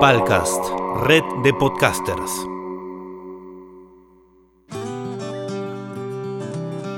Palcast, 0.00 0.64
red 1.04 1.22
de 1.44 1.54
podcasters. 1.54 2.30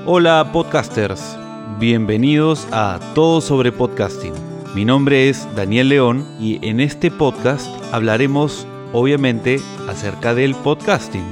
Hola 0.06 0.50
podcasters, 0.50 1.36
bienvenidos 1.78 2.66
a 2.72 2.98
Todo 3.14 3.42
sobre 3.42 3.70
Podcasting. 3.70 4.32
Mi 4.74 4.86
nombre 4.86 5.28
es 5.28 5.46
Daniel 5.54 5.90
León 5.90 6.26
y 6.40 6.58
en 6.66 6.80
este 6.80 7.10
podcast 7.10 7.68
hablaremos 7.92 8.66
obviamente 8.94 9.60
acerca 9.88 10.34
del 10.34 10.54
podcasting. 10.54 11.24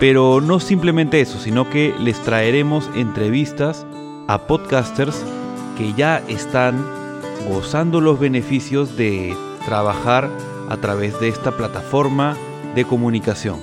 Pero 0.00 0.40
no 0.40 0.60
simplemente 0.60 1.20
eso, 1.20 1.38
sino 1.38 1.68
que 1.68 1.94
les 2.00 2.18
traeremos 2.22 2.88
entrevistas 2.94 3.86
a 4.28 4.46
podcasters 4.46 5.22
que 5.76 5.92
ya 5.92 6.22
están 6.28 6.82
gozando 7.48 8.00
los 8.00 8.18
beneficios 8.18 8.96
de 8.96 9.36
trabajar 9.66 10.30
a 10.68 10.76
través 10.76 11.18
de 11.20 11.28
esta 11.28 11.56
plataforma 11.56 12.36
de 12.74 12.84
comunicación. 12.84 13.60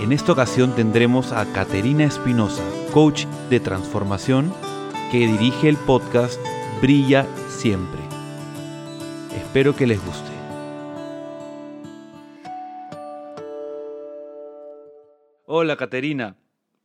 En 0.00 0.12
esta 0.12 0.32
ocasión 0.32 0.74
tendremos 0.74 1.32
a 1.32 1.50
Caterina 1.52 2.04
Espinosa, 2.04 2.62
coach 2.92 3.24
de 3.50 3.60
transformación, 3.60 4.52
que 5.10 5.18
dirige 5.18 5.68
el 5.68 5.76
podcast 5.76 6.40
Brilla 6.82 7.26
Siempre. 7.48 8.00
Espero 9.34 9.74
que 9.74 9.86
les 9.86 10.04
guste. 10.04 10.30
Hola 15.46 15.76
Caterina, 15.76 16.36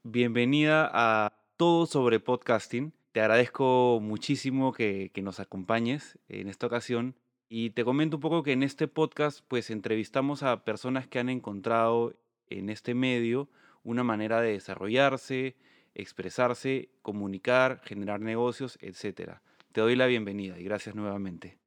bienvenida 0.03 0.89
a 0.93 1.33
Todo 1.57 1.85
sobre 1.85 2.19
Podcasting. 2.19 2.93
Te 3.11 3.19
agradezco 3.19 3.99
muchísimo 4.01 4.71
que, 4.71 5.11
que 5.13 5.21
nos 5.21 5.41
acompañes 5.41 6.17
en 6.29 6.47
esta 6.47 6.67
ocasión 6.67 7.15
y 7.53 7.71
te 7.71 7.83
comento 7.83 8.15
un 8.15 8.21
poco 8.21 8.43
que 8.43 8.53
en 8.53 8.63
este 8.63 8.87
podcast 8.87 9.41
pues 9.45 9.71
entrevistamos 9.71 10.41
a 10.41 10.63
personas 10.63 11.05
que 11.05 11.19
han 11.19 11.27
encontrado 11.27 12.15
en 12.49 12.69
este 12.69 12.93
medio 12.93 13.49
una 13.83 14.05
manera 14.05 14.39
de 14.39 14.53
desarrollarse, 14.53 15.57
expresarse, 15.93 16.91
comunicar, 17.01 17.81
generar 17.83 18.21
negocios, 18.21 18.79
etc. 18.79 19.39
Te 19.73 19.81
doy 19.81 19.97
la 19.97 20.05
bienvenida 20.05 20.57
y 20.57 20.63
gracias 20.63 20.95
nuevamente. 20.95 21.59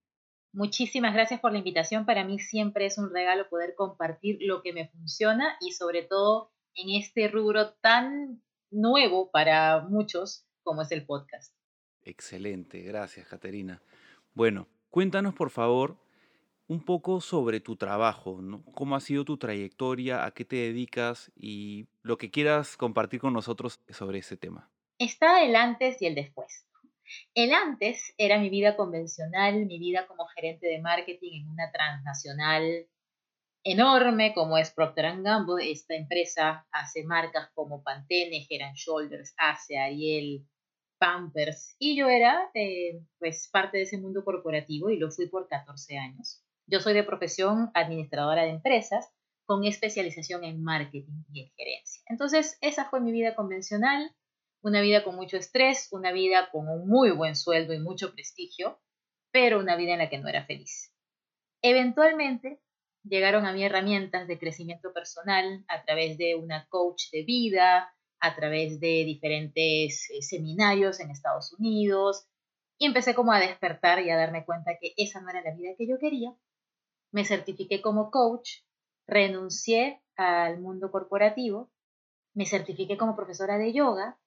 Muchísimas 0.54 1.12
gracias 1.12 1.40
por 1.40 1.52
la 1.52 1.58
invitación. 1.58 2.06
Para 2.06 2.24
mí 2.24 2.38
siempre 2.38 2.86
es 2.86 2.96
un 2.96 3.12
regalo 3.12 3.50
poder 3.50 3.74
compartir 3.74 4.38
lo 4.40 4.62
que 4.62 4.72
me 4.72 4.88
funciona 4.88 5.58
y 5.60 5.72
sobre 5.72 6.00
todo 6.00 6.50
en 6.76 6.98
este 6.98 7.28
rubro 7.28 7.74
tan 7.82 8.42
nuevo 8.70 9.30
para 9.30 9.82
muchos 9.82 10.46
como 10.62 10.80
es 10.80 10.90
el 10.92 11.04
podcast. 11.04 11.52
Excelente, 12.04 12.80
gracias 12.80 13.26
Caterina. 13.26 13.82
Bueno, 14.32 14.66
Cuéntanos, 14.94 15.34
por 15.34 15.50
favor, 15.50 15.96
un 16.68 16.84
poco 16.84 17.20
sobre 17.20 17.58
tu 17.58 17.74
trabajo, 17.74 18.40
cómo 18.76 18.94
ha 18.94 19.00
sido 19.00 19.24
tu 19.24 19.36
trayectoria, 19.36 20.24
a 20.24 20.30
qué 20.30 20.44
te 20.44 20.54
dedicas 20.54 21.32
y 21.34 21.88
lo 22.02 22.16
que 22.16 22.30
quieras 22.30 22.76
compartir 22.76 23.18
con 23.18 23.32
nosotros 23.32 23.80
sobre 23.88 24.20
ese 24.20 24.36
tema. 24.36 24.70
Está 25.00 25.42
el 25.42 25.56
antes 25.56 26.00
y 26.00 26.06
el 26.06 26.14
después. 26.14 26.68
El 27.34 27.52
antes 27.54 28.14
era 28.18 28.38
mi 28.38 28.50
vida 28.50 28.76
convencional, 28.76 29.66
mi 29.66 29.80
vida 29.80 30.06
como 30.06 30.26
gerente 30.26 30.68
de 30.68 30.80
marketing 30.80 31.40
en 31.40 31.48
una 31.48 31.72
transnacional 31.72 32.86
enorme 33.64 34.32
como 34.32 34.58
es 34.58 34.70
Procter 34.70 35.20
Gamble. 35.22 35.72
Esta 35.72 35.96
empresa 35.96 36.68
hace 36.70 37.02
marcas 37.02 37.50
como 37.54 37.82
Pantene, 37.82 38.46
Head 38.48 38.74
Shoulders, 38.74 39.34
Ace, 39.38 39.76
Ariel, 39.76 40.46
Pampers. 40.98 41.76
Y 41.78 41.96
yo 41.96 42.08
era 42.08 42.50
eh, 42.54 43.02
pues 43.18 43.48
parte 43.52 43.78
de 43.78 43.84
ese 43.84 43.98
mundo 43.98 44.24
corporativo 44.24 44.90
y 44.90 44.98
lo 44.98 45.10
fui 45.10 45.28
por 45.28 45.48
14 45.48 45.98
años. 45.98 46.42
Yo 46.66 46.80
soy 46.80 46.94
de 46.94 47.04
profesión 47.04 47.70
administradora 47.74 48.42
de 48.42 48.50
empresas 48.50 49.10
con 49.46 49.64
especialización 49.64 50.44
en 50.44 50.62
marketing 50.62 51.24
y 51.32 51.42
en 51.42 51.50
gerencia. 51.56 52.02
Entonces, 52.06 52.56
esa 52.60 52.86
fue 52.86 53.00
mi 53.00 53.12
vida 53.12 53.34
convencional, 53.34 54.14
una 54.62 54.80
vida 54.80 55.04
con 55.04 55.16
mucho 55.16 55.36
estrés, 55.36 55.88
una 55.92 56.12
vida 56.12 56.48
con 56.50 56.68
un 56.68 56.88
muy 56.88 57.10
buen 57.10 57.36
sueldo 57.36 57.74
y 57.74 57.80
mucho 57.80 58.12
prestigio, 58.12 58.80
pero 59.30 59.60
una 59.60 59.76
vida 59.76 59.92
en 59.92 59.98
la 59.98 60.08
que 60.08 60.18
no 60.18 60.28
era 60.28 60.46
feliz. 60.46 60.94
Eventualmente 61.60 62.60
llegaron 63.02 63.44
a 63.44 63.52
mí 63.52 63.62
herramientas 63.62 64.26
de 64.26 64.38
crecimiento 64.38 64.92
personal 64.92 65.64
a 65.68 65.84
través 65.84 66.16
de 66.16 66.34
una 66.36 66.66
coach 66.68 67.10
de 67.12 67.22
vida, 67.24 67.94
a 68.20 68.34
través 68.34 68.80
de 68.80 69.04
diferentes 69.04 70.10
eh, 70.10 70.22
seminarios 70.22 71.00
en 71.00 71.10
Estados 71.10 71.52
Unidos 71.52 72.26
y 72.78 72.86
empecé 72.86 73.14
como 73.14 73.32
a 73.32 73.40
despertar 73.40 74.00
y 74.00 74.10
a 74.10 74.16
darme 74.16 74.44
cuenta 74.44 74.78
que 74.80 74.94
esa 74.96 75.20
no 75.20 75.30
era 75.30 75.42
la 75.42 75.54
vida 75.54 75.74
que 75.76 75.86
yo 75.86 75.98
quería. 75.98 76.34
Me 77.12 77.24
certifiqué 77.24 77.80
como 77.80 78.10
coach, 78.10 78.62
renuncié 79.06 80.02
al 80.16 80.60
mundo 80.60 80.90
corporativo, 80.90 81.70
me 82.34 82.46
certifiqué 82.46 82.96
como 82.96 83.16
profesora 83.16 83.58
de 83.58 83.72
yoga 83.72 84.18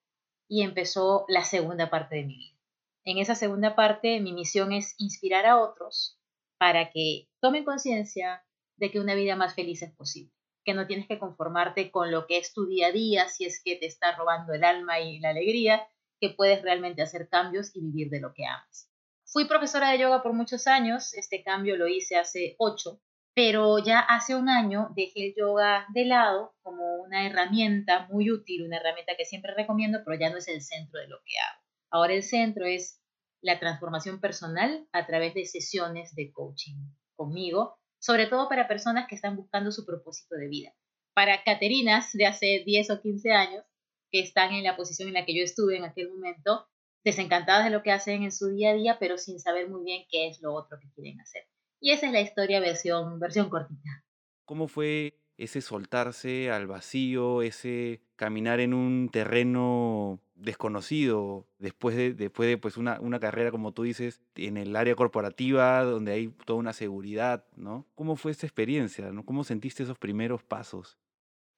y 0.48 0.62
empezó 0.62 1.24
la 1.28 1.44
segunda 1.44 1.90
parte 1.90 2.16
de 2.16 2.24
mi 2.24 2.36
vida. 2.36 2.58
En 3.04 3.18
esa 3.18 3.34
segunda 3.34 3.74
parte 3.74 4.20
mi 4.20 4.32
misión 4.32 4.72
es 4.72 4.94
inspirar 4.98 5.44
a 5.46 5.60
otros 5.60 6.18
para 6.58 6.90
que 6.90 7.28
tomen 7.40 7.64
conciencia 7.64 8.44
de 8.76 8.90
que 8.90 9.00
una 9.00 9.14
vida 9.14 9.36
más 9.36 9.54
feliz 9.54 9.82
es 9.82 9.92
posible 9.92 10.37
que 10.68 10.74
no 10.74 10.86
tienes 10.86 11.08
que 11.08 11.18
conformarte 11.18 11.90
con 11.90 12.10
lo 12.10 12.26
que 12.26 12.36
es 12.36 12.52
tu 12.52 12.66
día 12.66 12.88
a 12.88 12.92
día, 12.92 13.26
si 13.30 13.46
es 13.46 13.62
que 13.64 13.76
te 13.76 13.86
está 13.86 14.14
robando 14.14 14.52
el 14.52 14.64
alma 14.64 15.00
y 15.00 15.18
la 15.18 15.30
alegría, 15.30 15.88
que 16.20 16.28
puedes 16.28 16.60
realmente 16.60 17.00
hacer 17.00 17.30
cambios 17.30 17.74
y 17.74 17.80
vivir 17.80 18.10
de 18.10 18.20
lo 18.20 18.34
que 18.34 18.44
amas. 18.44 18.92
Fui 19.24 19.46
profesora 19.46 19.92
de 19.92 20.00
yoga 20.00 20.22
por 20.22 20.34
muchos 20.34 20.66
años, 20.66 21.14
este 21.14 21.42
cambio 21.42 21.78
lo 21.78 21.88
hice 21.88 22.16
hace 22.16 22.54
ocho, 22.58 23.00
pero 23.34 23.78
ya 23.78 24.00
hace 24.00 24.34
un 24.34 24.50
año 24.50 24.90
dejé 24.94 25.28
el 25.28 25.34
yoga 25.34 25.86
de 25.94 26.04
lado 26.04 26.54
como 26.60 26.96
una 26.96 27.26
herramienta 27.26 28.06
muy 28.10 28.30
útil, 28.30 28.66
una 28.66 28.76
herramienta 28.76 29.14
que 29.16 29.24
siempre 29.24 29.54
recomiendo, 29.54 30.00
pero 30.04 30.20
ya 30.20 30.28
no 30.28 30.36
es 30.36 30.48
el 30.48 30.60
centro 30.60 31.00
de 31.00 31.08
lo 31.08 31.16
que 31.24 31.32
hago. 31.38 31.62
Ahora 31.90 32.12
el 32.12 32.22
centro 32.22 32.66
es 32.66 33.00
la 33.40 33.58
transformación 33.58 34.20
personal 34.20 34.86
a 34.92 35.06
través 35.06 35.32
de 35.32 35.46
sesiones 35.46 36.14
de 36.14 36.30
coaching 36.30 36.76
conmigo 37.16 37.78
sobre 37.98 38.26
todo 38.26 38.48
para 38.48 38.68
personas 38.68 39.06
que 39.08 39.14
están 39.14 39.36
buscando 39.36 39.72
su 39.72 39.84
propósito 39.84 40.36
de 40.36 40.48
vida. 40.48 40.74
Para 41.14 41.42
Caterinas 41.42 42.12
de 42.12 42.26
hace 42.26 42.62
10 42.64 42.90
o 42.90 43.00
15 43.00 43.32
años, 43.32 43.64
que 44.10 44.20
están 44.20 44.52
en 44.52 44.64
la 44.64 44.76
posición 44.76 45.08
en 45.08 45.14
la 45.14 45.24
que 45.24 45.36
yo 45.36 45.42
estuve 45.42 45.76
en 45.76 45.84
aquel 45.84 46.08
momento, 46.08 46.66
desencantadas 47.04 47.64
de 47.64 47.70
lo 47.70 47.82
que 47.82 47.92
hacen 47.92 48.22
en 48.22 48.32
su 48.32 48.48
día 48.48 48.70
a 48.70 48.74
día, 48.74 48.96
pero 48.98 49.18
sin 49.18 49.38
saber 49.40 49.68
muy 49.68 49.84
bien 49.84 50.04
qué 50.10 50.28
es 50.28 50.40
lo 50.40 50.54
otro 50.54 50.78
que 50.80 50.90
quieren 50.94 51.20
hacer. 51.20 51.42
Y 51.80 51.92
esa 51.92 52.06
es 52.06 52.12
la 52.12 52.20
historia 52.20 52.60
versión, 52.60 53.18
versión 53.20 53.48
cortita. 53.48 54.04
¿Cómo 54.44 54.68
fue 54.68 55.20
ese 55.36 55.60
soltarse 55.60 56.50
al 56.50 56.66
vacío, 56.66 57.42
ese 57.42 58.02
caminar 58.16 58.60
en 58.60 58.74
un 58.74 59.08
terreno 59.10 60.20
desconocido 60.38 61.46
después 61.58 61.96
de, 61.96 62.14
después 62.14 62.48
de 62.48 62.58
pues 62.58 62.76
una, 62.76 63.00
una, 63.00 63.20
carrera, 63.20 63.50
como 63.50 63.72
tú 63.72 63.82
dices, 63.82 64.22
en 64.36 64.56
el 64.56 64.74
área 64.76 64.94
corporativa, 64.94 65.82
donde 65.82 66.12
hay 66.12 66.28
toda 66.46 66.58
una 66.58 66.72
seguridad, 66.72 67.44
¿no? 67.56 67.86
¿Cómo 67.94 68.16
fue 68.16 68.32
esa 68.32 68.46
experiencia? 68.46 69.10
¿no? 69.12 69.24
¿Cómo 69.24 69.44
sentiste 69.44 69.82
esos 69.82 69.98
primeros 69.98 70.42
pasos? 70.42 70.98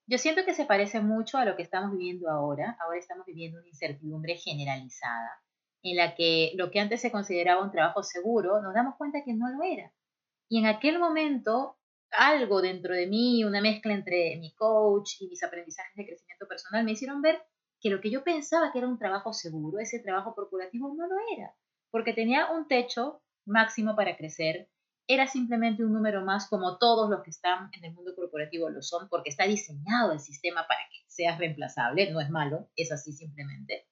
Yo 0.07 0.19
siento 0.19 0.45
que 0.45 0.55
se 0.55 0.65
parece 0.65 1.01
mucho 1.01 1.39
a 1.39 1.45
lo 1.45 1.57
que 1.57 1.63
estamos 1.63 1.93
viviendo 1.93 2.29
ahora. 2.29 2.77
Ahora 2.81 2.99
estamos 2.99 3.25
viviendo 3.27 3.61
una 3.61 3.69
incertidumbre 3.69 4.37
generalizada, 4.37 5.41
en 5.83 5.97
la 5.97 6.15
que 6.15 6.53
lo 6.57 6.71
que 6.71 6.81
antes 6.81 7.01
se 7.01 7.13
consideraba 7.13 7.63
un 7.63 7.71
trabajo 7.71 8.03
seguro, 8.03 8.61
nos 8.61 8.75
damos 8.75 8.97
cuenta 8.97 9.23
que 9.25 9.35
no 9.35 9.49
lo 9.49 9.63
era. 9.63 9.93
Y 10.49 10.59
en 10.59 10.67
aquel 10.67 10.99
momento 10.99 11.77
algo 12.11 12.61
dentro 12.61 12.95
de 12.95 13.07
mí, 13.07 13.45
una 13.45 13.61
mezcla 13.61 13.95
entre 13.95 14.37
mi 14.39 14.53
coach 14.55 15.21
y 15.21 15.29
mis 15.29 15.43
aprendizajes 15.43 15.95
de 15.95 16.07
crecimiento 16.07 16.49
personal, 16.49 16.85
me 16.85 16.93
hicieron 16.93 17.23
ver 17.23 17.41
que 17.81 17.91
lo 17.91 18.01
que 18.01 18.11
yo 18.11 18.23
pensaba 18.23 18.73
que 18.73 18.79
era 18.79 18.89
un 18.89 18.99
trabajo 18.99 19.33
seguro, 19.33 19.79
ese 19.79 19.99
trabajo 19.99 20.35
corporativo, 20.35 20.95
no 20.95 21.07
lo 21.07 21.17
era, 21.37 21.55
porque 21.91 22.13
tenía 22.13 22.51
un 22.51 22.69
techo 22.69 23.23
máximo 23.47 23.97
para 23.97 24.17
crecer, 24.17 24.69
era 25.09 25.27
simplemente 25.27 25.85
un 25.85 25.93
número 25.93 26.25
más 26.25 26.49
como 26.49 26.79
todos 26.79 27.11
los 27.11 27.23
que 27.23 27.31
están 27.31 27.69
en 27.73 27.85
el 27.85 27.95
mundo 27.95 28.15
corporativo 28.15 28.71
lo 28.71 28.83
son, 28.83 29.09
porque 29.09 29.31
está 29.31 29.45
diseñado 29.45 30.13
el 30.13 30.21
sistema 30.21 30.67
para 30.69 30.81
que 30.91 30.99
seas 31.09 31.39
reemplazable, 31.39 32.13
no 32.13 32.21
es 32.21 32.31
malo, 32.31 32.69
es 32.77 32.93
así 32.93 33.13
simplemente. 33.13 33.89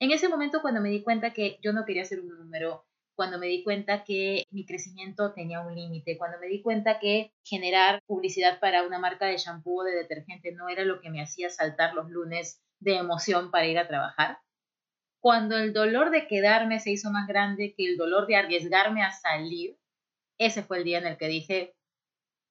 En 0.00 0.10
ese 0.10 0.28
momento 0.28 0.60
cuando 0.60 0.80
me 0.80 0.90
di 0.90 1.02
cuenta 1.02 1.32
que 1.32 1.58
yo 1.62 1.72
no 1.72 1.84
quería 1.84 2.04
ser 2.04 2.20
un 2.20 2.28
número 2.28 2.84
cuando 3.14 3.38
me 3.40 3.48
di 3.48 3.64
cuenta 3.64 4.04
que 4.04 4.44
mi 4.50 4.64
crecimiento 4.64 5.32
tenía 5.32 5.60
un 5.60 5.74
límite, 5.74 6.16
cuando 6.16 6.38
me 6.38 6.46
di 6.46 6.62
cuenta 6.62 7.00
que 7.00 7.32
generar 7.42 8.00
publicidad 8.06 8.60
para 8.60 8.84
una 8.84 9.00
marca 9.00 9.26
de 9.26 9.36
shampoo 9.36 9.80
o 9.80 9.84
de 9.84 9.96
detergente 9.96 10.52
no 10.52 10.68
era 10.68 10.84
lo 10.84 11.00
que 11.00 11.10
me 11.10 11.20
hacía 11.20 11.50
saltar 11.50 11.94
los 11.94 12.08
lunes 12.10 12.62
de 12.80 12.96
emoción 12.96 13.50
para 13.50 13.66
ir 13.66 13.78
a 13.78 13.88
trabajar, 13.88 14.38
cuando 15.20 15.56
el 15.56 15.72
dolor 15.72 16.10
de 16.10 16.26
quedarme 16.26 16.80
se 16.80 16.90
hizo 16.90 17.10
más 17.10 17.26
grande 17.26 17.74
que 17.76 17.86
el 17.86 17.96
dolor 17.96 18.26
de 18.26 18.36
arriesgarme 18.36 19.02
a 19.02 19.12
salir, 19.12 19.76
ese 20.38 20.62
fue 20.62 20.78
el 20.78 20.84
día 20.84 20.98
en 20.98 21.06
el 21.06 21.16
que 21.16 21.26
dije, 21.26 21.74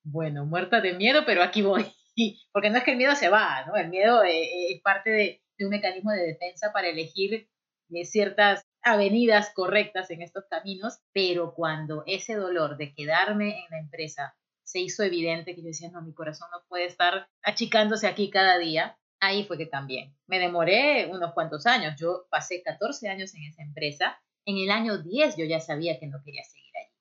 bueno, 0.03 0.45
muerta 0.45 0.81
de 0.81 0.93
miedo, 0.93 1.23
pero 1.25 1.43
aquí 1.43 1.61
voy. 1.61 1.85
Porque 2.51 2.69
no 2.69 2.77
es 2.77 2.83
que 2.83 2.91
el 2.91 2.97
miedo 2.97 3.15
se 3.15 3.29
va, 3.29 3.65
¿no? 3.65 3.75
El 3.75 3.89
miedo 3.89 4.23
eh, 4.23 4.43
eh, 4.43 4.73
es 4.73 4.81
parte 4.81 5.09
de, 5.09 5.41
un 5.59 5.69
mecanismo 5.69 6.11
de 6.11 6.23
defensa 6.23 6.71
para 6.71 6.87
elegir 6.87 7.49
eh, 7.89 8.05
ciertas 8.05 8.63
avenidas 8.83 9.51
correctas 9.53 10.11
en 10.11 10.21
estos 10.21 10.45
caminos, 10.49 10.99
pero 11.13 11.53
cuando 11.53 12.03
ese 12.05 12.35
dolor 12.35 12.77
de 12.77 12.93
quedarme 12.93 13.59
en 13.59 13.65
la 13.69 13.79
empresa 13.79 14.35
se 14.63 14.79
hizo 14.79 15.03
evidente 15.03 15.55
que 15.55 15.61
yo 15.61 15.67
decía, 15.67 15.89
no, 15.89 16.01
mi 16.01 16.13
corazón 16.13 16.49
no 16.51 16.63
puede 16.67 16.85
estar 16.85 17.27
achicándose 17.41 18.07
aquí 18.07 18.29
cada 18.29 18.57
día, 18.57 18.97
ahí 19.19 19.45
fue 19.45 19.57
que 19.57 19.69
cambié. 19.69 20.13
Me 20.27 20.39
demoré 20.39 21.07
unos 21.11 21.33
cuantos 21.33 21.65
años, 21.65 21.95
yo 21.99 22.27
pasé 22.29 22.61
14 22.63 23.09
años 23.09 23.33
en 23.35 23.43
esa 23.43 23.63
empresa, 23.63 24.19
en 24.45 24.57
el 24.57 24.71
año 24.71 24.97
10 24.97 25.37
yo 25.37 25.45
ya 25.45 25.59
sabía 25.59 25.99
que 25.99 26.07
no 26.07 26.23
quería 26.23 26.43
seguir 26.43 26.71
allí, 26.77 26.95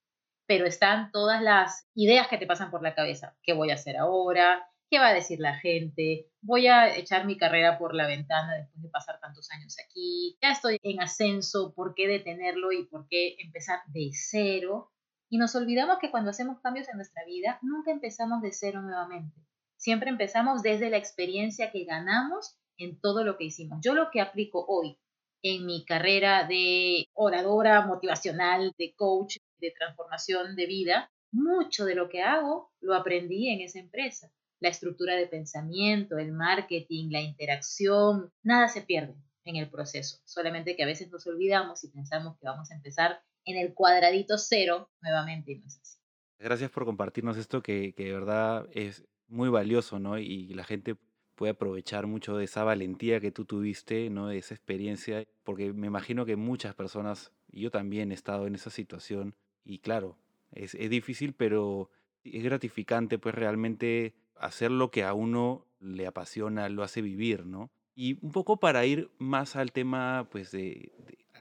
pero 0.46 0.66
están 0.66 1.10
todas 1.12 1.42
las 1.42 1.88
ideas 1.94 2.28
que 2.28 2.38
te 2.38 2.46
pasan 2.46 2.70
por 2.70 2.82
la 2.82 2.94
cabeza, 2.94 3.36
¿qué 3.42 3.52
voy 3.52 3.70
a 3.70 3.74
hacer 3.74 3.96
ahora? 3.96 4.68
¿Qué 4.88 5.00
va 5.00 5.08
a 5.08 5.14
decir 5.14 5.40
la 5.40 5.58
gente? 5.58 6.28
Voy 6.40 6.68
a 6.68 6.96
echar 6.96 7.26
mi 7.26 7.36
carrera 7.36 7.76
por 7.76 7.94
la 7.94 8.06
ventana 8.06 8.54
después 8.54 8.82
de 8.82 8.88
pasar 8.88 9.18
tantos 9.18 9.50
años 9.50 9.76
aquí. 9.84 10.38
Ya 10.40 10.52
estoy 10.52 10.78
en 10.82 11.00
ascenso, 11.02 11.74
¿por 11.74 11.94
qué 11.94 12.06
detenerlo 12.06 12.70
y 12.70 12.86
por 12.86 13.08
qué 13.08 13.34
empezar 13.38 13.80
de 13.88 14.10
cero? 14.12 14.92
Y 15.28 15.38
nos 15.38 15.56
olvidamos 15.56 15.98
que 15.98 16.12
cuando 16.12 16.30
hacemos 16.30 16.60
cambios 16.60 16.88
en 16.88 16.96
nuestra 16.96 17.24
vida, 17.24 17.58
nunca 17.62 17.90
empezamos 17.90 18.42
de 18.42 18.52
cero 18.52 18.80
nuevamente. 18.80 19.45
Siempre 19.76 20.10
empezamos 20.10 20.62
desde 20.62 20.90
la 20.90 20.96
experiencia 20.96 21.70
que 21.70 21.84
ganamos 21.84 22.56
en 22.76 23.00
todo 23.00 23.24
lo 23.24 23.36
que 23.36 23.44
hicimos. 23.44 23.78
Yo 23.82 23.94
lo 23.94 24.10
que 24.10 24.20
aplico 24.20 24.64
hoy 24.66 24.98
en 25.42 25.66
mi 25.66 25.84
carrera 25.84 26.46
de 26.46 27.08
oradora 27.12 27.86
motivacional, 27.86 28.72
de 28.78 28.94
coach, 28.94 29.36
de 29.58 29.72
transformación 29.72 30.56
de 30.56 30.66
vida, 30.66 31.10
mucho 31.30 31.84
de 31.84 31.94
lo 31.94 32.08
que 32.08 32.22
hago 32.22 32.72
lo 32.80 32.94
aprendí 32.94 33.48
en 33.50 33.60
esa 33.60 33.78
empresa 33.78 34.30
la 34.60 34.68
estructura 34.68 35.14
de 35.16 35.26
pensamiento, 35.26 36.18
el 36.18 36.32
marketing, 36.32 37.10
la 37.10 37.20
interacción, 37.20 38.32
nada 38.42 38.68
se 38.68 38.82
pierde 38.82 39.14
en 39.44 39.56
el 39.56 39.70
proceso, 39.70 40.18
solamente 40.24 40.76
que 40.76 40.82
a 40.82 40.86
veces 40.86 41.10
nos 41.10 41.26
olvidamos 41.26 41.84
y 41.84 41.88
pensamos 41.88 42.36
que 42.38 42.46
vamos 42.46 42.70
a 42.70 42.74
empezar 42.74 43.20
en 43.44 43.56
el 43.58 43.74
cuadradito 43.74 44.38
cero 44.38 44.90
nuevamente 45.00 45.52
y 45.52 45.58
no 45.58 45.66
es 45.66 45.78
así. 45.80 45.98
Gracias 46.38 46.70
por 46.70 46.84
compartirnos 46.84 47.36
esto 47.36 47.62
que, 47.62 47.94
de 47.96 48.12
verdad 48.12 48.66
es 48.72 49.04
muy 49.28 49.48
valioso, 49.48 49.98
¿no? 49.98 50.18
Y 50.18 50.48
la 50.48 50.64
gente 50.64 50.96
puede 51.34 51.52
aprovechar 51.52 52.06
mucho 52.06 52.36
de 52.36 52.44
esa 52.44 52.64
valentía 52.64 53.20
que 53.20 53.30
tú 53.30 53.44
tuviste, 53.44 54.10
¿no? 54.10 54.28
De 54.28 54.38
esa 54.38 54.54
experiencia, 54.54 55.26
porque 55.44 55.72
me 55.72 55.86
imagino 55.86 56.24
que 56.24 56.36
muchas 56.36 56.74
personas, 56.74 57.32
yo 57.48 57.70
también 57.70 58.10
he 58.10 58.14
estado 58.14 58.46
en 58.46 58.54
esa 58.54 58.70
situación, 58.70 59.34
y 59.64 59.78
claro, 59.78 60.16
es, 60.52 60.74
es 60.74 60.90
difícil, 60.90 61.34
pero 61.34 61.90
es 62.24 62.42
gratificante, 62.42 63.18
pues 63.18 63.34
realmente 63.34 64.14
hacer 64.36 64.70
lo 64.70 64.90
que 64.90 65.04
a 65.04 65.14
uno 65.14 65.66
le 65.80 66.06
apasiona, 66.06 66.68
lo 66.68 66.82
hace 66.82 67.02
vivir, 67.02 67.46
¿no? 67.46 67.70
Y 67.94 68.18
un 68.24 68.32
poco 68.32 68.58
para 68.58 68.84
ir 68.84 69.10
más 69.18 69.56
al 69.56 69.72
tema, 69.72 70.28
pues, 70.30 70.50
de, 70.50 70.92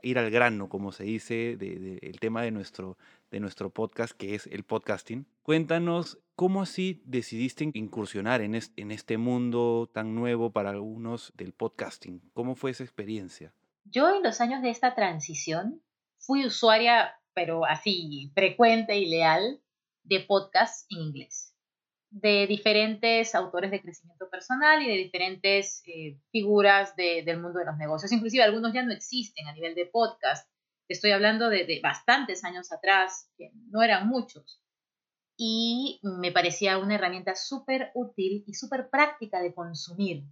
ir 0.01 0.19
al 0.19 0.29
grano, 0.29 0.69
como 0.69 0.91
se 0.91 1.03
dice, 1.03 1.57
del 1.57 1.99
el 2.01 2.19
tema 2.19 2.41
de 2.43 2.51
nuestro, 2.51 2.97
de 3.31 3.39
nuestro 3.39 3.69
podcast, 3.69 4.13
que 4.15 4.35
es 4.35 4.47
el 4.47 4.63
podcasting. 4.63 5.25
Cuéntanos 5.41 6.19
cómo 6.35 6.61
así 6.61 7.01
decidiste 7.05 7.69
incursionar 7.73 8.41
en 8.41 8.55
este, 8.55 9.17
mundo 9.17 9.89
tan 9.93 10.15
nuevo 10.15 10.51
para 10.51 10.69
algunos 10.69 11.33
del 11.35 11.53
podcasting. 11.53 12.21
¿Cómo 12.33 12.55
fue 12.55 12.71
esa 12.71 12.83
experiencia? 12.83 13.53
Yo 13.85 14.13
en 14.15 14.23
los 14.23 14.41
años 14.41 14.61
de 14.61 14.69
esta 14.69 14.95
transición 14.95 15.81
fui 16.17 16.45
usuaria, 16.45 17.19
pero 17.33 17.65
así 17.65 18.31
frecuente 18.33 18.97
y 18.97 19.07
leal, 19.07 19.61
de 20.03 20.19
podcasts 20.19 20.85
en 20.89 20.99
inglés 20.99 21.55
de 22.15 22.47
diferentes 22.47 23.35
autores 23.35 23.71
de 23.71 23.81
crecimiento 23.81 24.29
personal 24.29 24.81
y 24.81 24.87
de 24.87 24.95
diferentes 24.95 25.83
eh, 25.85 26.17
figuras 26.31 26.95
del 26.95 27.41
mundo 27.41 27.59
de 27.59 27.65
los 27.65 27.75
negocios. 27.75 28.09
Inclusive 28.13 28.41
algunos 28.41 28.71
ya 28.71 28.83
no 28.83 28.93
existen 28.93 29.47
a 29.47 29.53
nivel 29.53 29.75
de 29.75 29.85
podcast. 29.87 30.49
Estoy 30.87 31.11
hablando 31.11 31.49
de, 31.49 31.65
de 31.65 31.81
bastantes 31.83 32.45
años 32.45 32.71
atrás, 32.71 33.29
que 33.37 33.51
no 33.69 33.83
eran 33.83 34.07
muchos. 34.07 34.61
Y 35.37 35.99
me 36.03 36.31
parecía 36.31 36.77
una 36.77 36.95
herramienta 36.95 37.35
súper 37.35 37.91
útil 37.93 38.43
y 38.47 38.53
súper 38.53 38.89
práctica 38.89 39.41
de 39.41 39.53
consumir. 39.53 40.23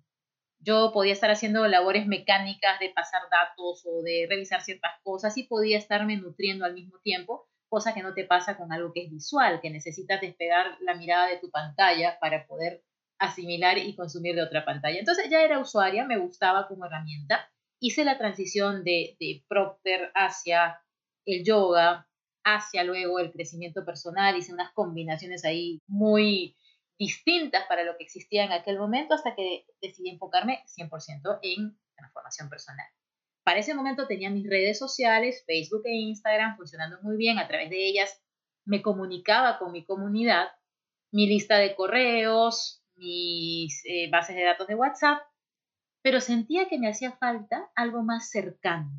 Yo 0.59 0.91
podía 0.93 1.11
estar 1.11 1.29
haciendo 1.29 1.67
labores 1.67 2.07
mecánicas 2.07 2.79
de 2.79 2.89
pasar 2.89 3.21
datos 3.29 3.85
o 3.85 4.01
de 4.01 4.27
revisar 4.29 4.61
ciertas 4.61 4.93
cosas 5.03 5.37
y 5.37 5.43
podía 5.43 5.77
estarme 5.77 6.15
nutriendo 6.15 6.63
al 6.65 6.73
mismo 6.73 6.99
tiempo 7.03 7.49
cosa 7.73 7.95
que 7.95 8.03
no 8.03 8.13
te 8.13 8.23
pasa 8.23 8.55
con 8.55 8.71
algo 8.71 8.93
que 8.93 9.01
es 9.01 9.09
visual, 9.09 9.59
que 9.59 9.71
necesitas 9.71 10.21
despegar 10.21 10.77
la 10.81 10.93
mirada 10.93 11.25
de 11.25 11.39
tu 11.39 11.49
pantalla 11.49 12.19
para 12.19 12.45
poder 12.45 12.83
asimilar 13.17 13.79
y 13.79 13.95
consumir 13.95 14.35
de 14.35 14.43
otra 14.43 14.63
pantalla. 14.63 14.99
Entonces 14.99 15.27
ya 15.31 15.41
era 15.41 15.57
usuaria, 15.57 16.05
me 16.05 16.19
gustaba 16.19 16.67
como 16.67 16.85
herramienta. 16.85 17.49
Hice 17.79 18.05
la 18.05 18.19
transición 18.19 18.83
de, 18.83 19.17
de 19.19 19.43
Procter 19.47 20.11
hacia 20.13 20.83
el 21.25 21.43
yoga, 21.43 22.07
hacia 22.43 22.83
luego 22.83 23.19
el 23.19 23.31
crecimiento 23.31 23.85
personal, 23.85 24.37
hice 24.37 24.53
unas 24.53 24.71
combinaciones 24.73 25.45
ahí 25.45 25.81
muy 25.87 26.55
distintas 26.99 27.65
para 27.67 27.83
lo 27.83 27.97
que 27.97 28.03
existía 28.03 28.45
en 28.45 28.51
aquel 28.51 28.77
momento 28.77 29.13
hasta 29.13 29.35
que 29.35 29.65
decidí 29.81 30.09
enfocarme 30.09 30.63
100% 30.67 31.39
en 31.41 31.77
transformación 31.95 32.49
personal. 32.49 32.87
Para 33.43 33.59
ese 33.59 33.73
momento 33.73 34.07
tenía 34.07 34.29
mis 34.29 34.49
redes 34.49 34.79
sociales, 34.79 35.43
Facebook 35.45 35.83
e 35.85 35.95
Instagram, 35.95 36.55
funcionando 36.55 37.01
muy 37.01 37.17
bien. 37.17 37.39
A 37.39 37.47
través 37.47 37.69
de 37.69 37.85
ellas 37.85 38.21
me 38.65 38.81
comunicaba 38.81 39.59
con 39.59 39.71
mi 39.73 39.83
comunidad, 39.83 40.47
mi 41.11 41.27
lista 41.27 41.57
de 41.57 41.75
correos, 41.75 42.83
mis 42.95 43.83
eh, 43.85 44.09
bases 44.09 44.35
de 44.35 44.43
datos 44.43 44.67
de 44.67 44.75
WhatsApp, 44.75 45.21
pero 46.01 46.21
sentía 46.21 46.67
que 46.67 46.79
me 46.79 46.87
hacía 46.87 47.13
falta 47.13 47.69
algo 47.75 48.01
más 48.01 48.29
cercano, 48.29 48.91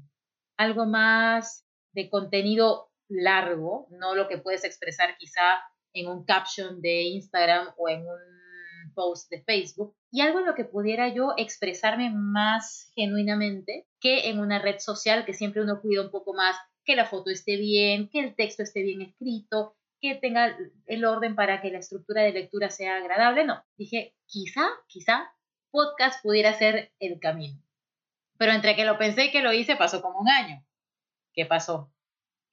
algo 0.59 0.85
más 0.85 1.67
de 1.93 2.11
contenido 2.11 2.91
largo, 3.09 3.87
no 3.91 4.15
lo 4.15 4.29
que 4.29 4.39
puedes 4.39 4.65
expresar 4.65 5.17
quizá 5.19 5.61
en 5.93 6.09
un 6.09 6.25
caption 6.25 6.81
de 6.81 7.03
Instagram 7.03 7.69
o 7.77 7.89
en 7.89 8.03
un 8.03 8.93
post 8.95 9.31
de 9.31 9.43
Facebook 9.43 9.95
y 10.11 10.21
algo 10.21 10.41
en 10.41 10.47
lo 10.47 10.55
que 10.55 10.65
pudiera 10.65 11.09
yo 11.09 11.35
expresarme 11.37 12.11
más 12.11 12.91
genuinamente 12.95 13.87
que 14.01 14.29
en 14.29 14.39
una 14.39 14.59
red 14.59 14.79
social 14.79 15.25
que 15.25 15.33
siempre 15.33 15.63
uno 15.63 15.81
cuida 15.81 16.03
un 16.03 16.11
poco 16.11 16.35
más 16.35 16.57
que 16.85 16.97
la 16.97 17.07
foto 17.07 17.31
esté 17.31 17.57
bien, 17.57 18.09
que 18.11 18.21
el 18.21 18.35
texto 18.35 18.63
esté 18.63 18.83
bien 18.83 19.01
escrito, 19.01 19.77
que 20.01 20.15
tenga 20.17 20.57
el 20.87 21.05
orden 21.05 21.35
para 21.35 21.63
que 21.63 21.71
la 21.71 21.79
estructura 21.79 22.23
de 22.23 22.33
lectura 22.33 22.69
sea 22.69 22.97
agradable. 22.97 23.45
No, 23.45 23.65
dije, 23.77 24.15
quizá, 24.27 24.67
quizá 24.87 25.33
podcast 25.71 26.23
pudiera 26.23 26.53
ser 26.53 26.93
el 27.01 27.19
camino. 27.21 27.59
Pero 28.37 28.53
entre 28.53 28.77
que 28.77 28.85
lo 28.85 28.99
pensé 28.99 29.27
y 29.27 29.31
que 29.31 29.43
lo 29.43 29.53
hice 29.53 29.77
pasó 29.77 30.03
como 30.03 30.21
un 30.21 30.29
año. 30.29 30.65
¿Qué 31.33 31.47
pasó? 31.47 31.94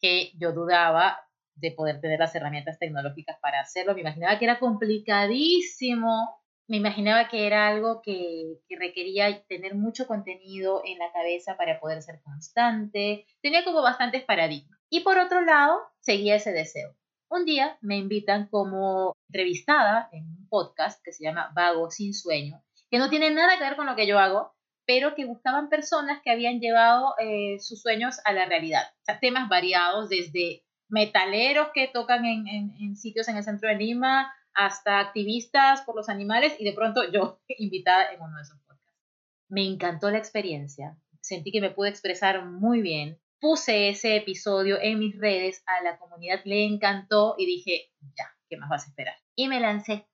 Que 0.02 0.32
yo 0.38 0.52
dudaba 0.52 1.20
de 1.56 1.72
poder 1.72 2.02
tener 2.02 2.20
las 2.20 2.34
herramientas 2.36 2.80
tecnológicas 2.80 3.38
para 3.42 3.62
hacerlo. 3.62 3.94
Me 3.94 4.02
imaginaba 4.02 4.38
que 4.40 4.46
era 4.46 4.60
complicadísimo, 4.60 6.42
me 6.68 6.78
imaginaba 6.78 7.28
que 7.28 7.46
era 7.46 7.68
algo 7.68 8.02
que, 8.02 8.60
que, 8.68 8.78
requería 8.78 9.44
tener 9.48 9.76
mucho 9.76 10.08
contenido 10.08 10.82
en 10.86 10.98
la 10.98 11.12
cabeza 11.12 11.58
para 11.58 11.80
poder 11.80 12.02
ser 12.02 12.22
constante. 12.24 13.26
Tenía 13.42 13.64
como 13.64 13.82
bastantes 13.82 14.24
paradigmas. 14.24 14.80
Y 14.90 15.02
por 15.02 15.18
otro 15.18 15.42
lado, 15.42 15.80
seguía 16.00 16.36
ese 16.36 16.52
deseo. 16.52 16.96
Un 17.30 17.46
día 17.46 17.78
me 17.82 17.98
invitan 17.98 18.48
como 18.50 19.16
entrevistada 19.30 20.10
en 20.12 20.26
un 20.26 20.48
podcast 20.50 21.02
que 21.02 21.14
se 21.14 21.24
llama 21.24 21.50
Vago 21.56 21.90
sin 21.90 22.14
sueño, 22.14 22.62
que 22.90 22.98
no 22.98 23.10
tiene 23.10 23.32
nada 23.32 23.58
que 23.58 23.64
ver 23.64 23.78
con 23.78 23.86
lo 23.86 23.96
que 23.96 24.06
yo 24.06 24.20
hago, 24.20 24.54
pero 24.86 25.16
que 25.16 25.26
buscaban 25.26 25.70
personas 25.70 26.22
que 26.24 26.32
habían 26.32 26.60
llevado 26.60 27.14
eh, 27.20 27.60
sus 27.60 27.82
sueños 27.82 28.20
a 28.26 28.34
la 28.34 28.46
realidad. 28.46 28.84
O 29.02 29.06
sea, 29.06 29.20
temas 29.20 29.50
variados 29.50 30.10
desde 30.10 30.64
metaleros 30.90 31.70
que 31.74 31.88
tocan 31.88 32.26
en, 32.26 32.96
sitios 32.96 33.28
en 33.30 33.38
el 33.38 33.44
centro 33.44 33.70
de 33.70 33.76
Lima, 33.76 34.32
hasta 34.54 35.00
activistas 35.00 35.82
por 35.82 35.96
los 35.96 36.10
animales 36.10 36.54
y 36.60 36.66
de 36.66 36.74
pronto 36.74 37.10
yo 37.10 37.42
invitada 37.48 38.12
en 38.12 38.22
uno 38.22 38.36
de 38.36 38.44
esos 38.44 38.60
podcasts. 38.60 39.00
Me 39.48 39.66
encantó 39.66 40.12
la 40.12 40.18
experiencia, 40.18 40.98
sentí 41.22 41.52
que 41.52 41.62
me 41.62 41.72
pude 41.72 41.90
expresar 41.90 42.46
muy 42.46 42.82
bien, 42.82 43.20
puse 43.40 43.90
ese 43.90 44.18
episodio 44.18 44.78
en 44.82 45.00
mis 45.00 45.18
redes, 45.18 45.64
a 45.66 45.84
la 45.84 45.98
comunidad 45.98 46.42
le 46.44 46.66
encantó 46.66 47.36
y 47.38 47.46
dije, 47.46 47.92
ya, 48.18 48.26
¿qué 48.50 48.58
más 48.58 48.70
vas 48.70 48.86
a 48.86 48.90
esperar? 48.90 49.16
Y 49.36 49.48
me 49.48 49.62
lancé 49.62 50.08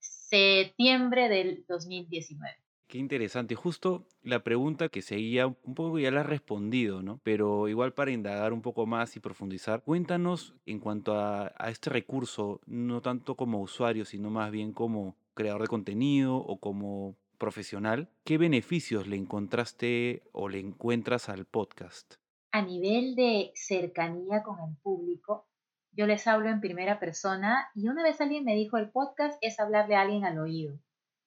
septiembre 0.00 1.28
del 1.28 1.64
2019. 1.68 2.65
Qué 2.88 2.98
interesante. 2.98 3.56
Justo 3.56 4.06
la 4.22 4.44
pregunta 4.44 4.88
que 4.88 5.02
seguía, 5.02 5.48
un 5.48 5.74
poco 5.74 5.98
ya 5.98 6.12
la 6.12 6.20
has 6.20 6.26
respondido, 6.26 7.02
¿no? 7.02 7.20
Pero 7.24 7.68
igual 7.68 7.92
para 7.94 8.12
indagar 8.12 8.52
un 8.52 8.62
poco 8.62 8.86
más 8.86 9.16
y 9.16 9.20
profundizar, 9.20 9.82
cuéntanos 9.82 10.54
en 10.66 10.78
cuanto 10.78 11.14
a, 11.14 11.52
a 11.58 11.70
este 11.70 11.90
recurso, 11.90 12.60
no 12.66 13.02
tanto 13.02 13.34
como 13.34 13.60
usuario, 13.60 14.04
sino 14.04 14.30
más 14.30 14.52
bien 14.52 14.72
como 14.72 15.16
creador 15.34 15.62
de 15.62 15.68
contenido 15.68 16.36
o 16.36 16.60
como 16.60 17.16
profesional, 17.38 18.08
¿qué 18.24 18.38
beneficios 18.38 19.06
le 19.08 19.16
encontraste 19.16 20.22
o 20.32 20.48
le 20.48 20.60
encuentras 20.60 21.28
al 21.28 21.44
podcast? 21.44 22.14
A 22.52 22.62
nivel 22.62 23.16
de 23.16 23.50
cercanía 23.54 24.42
con 24.42 24.58
el 24.60 24.76
público, 24.76 25.48
yo 25.92 26.06
les 26.06 26.26
hablo 26.26 26.48
en 26.48 26.60
primera 26.60 27.00
persona 27.00 27.68
y 27.74 27.88
una 27.88 28.02
vez 28.02 28.20
alguien 28.20 28.44
me 28.44 28.54
dijo, 28.54 28.78
el 28.78 28.90
podcast 28.90 29.38
es 29.42 29.58
hablarle 29.58 29.96
a 29.96 30.02
alguien 30.02 30.24
al 30.24 30.38
oído 30.38 30.78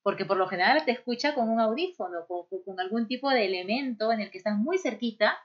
porque 0.10 0.26
por 0.26 0.38
lo 0.38 0.48
general 0.48 0.84
te 0.86 0.92
escucha 0.92 1.36
con 1.36 1.50
un 1.50 1.60
audífono, 1.60 2.26
con, 2.28 2.48
con, 2.66 2.80
algún 2.80 3.06
tipo 3.06 3.30
de 3.30 3.46
elemento 3.46 4.12
en 4.12 4.22
el 4.22 4.32
que 4.32 4.40
estás 4.40 4.58
muy 4.58 4.80
cerquita 4.80 5.38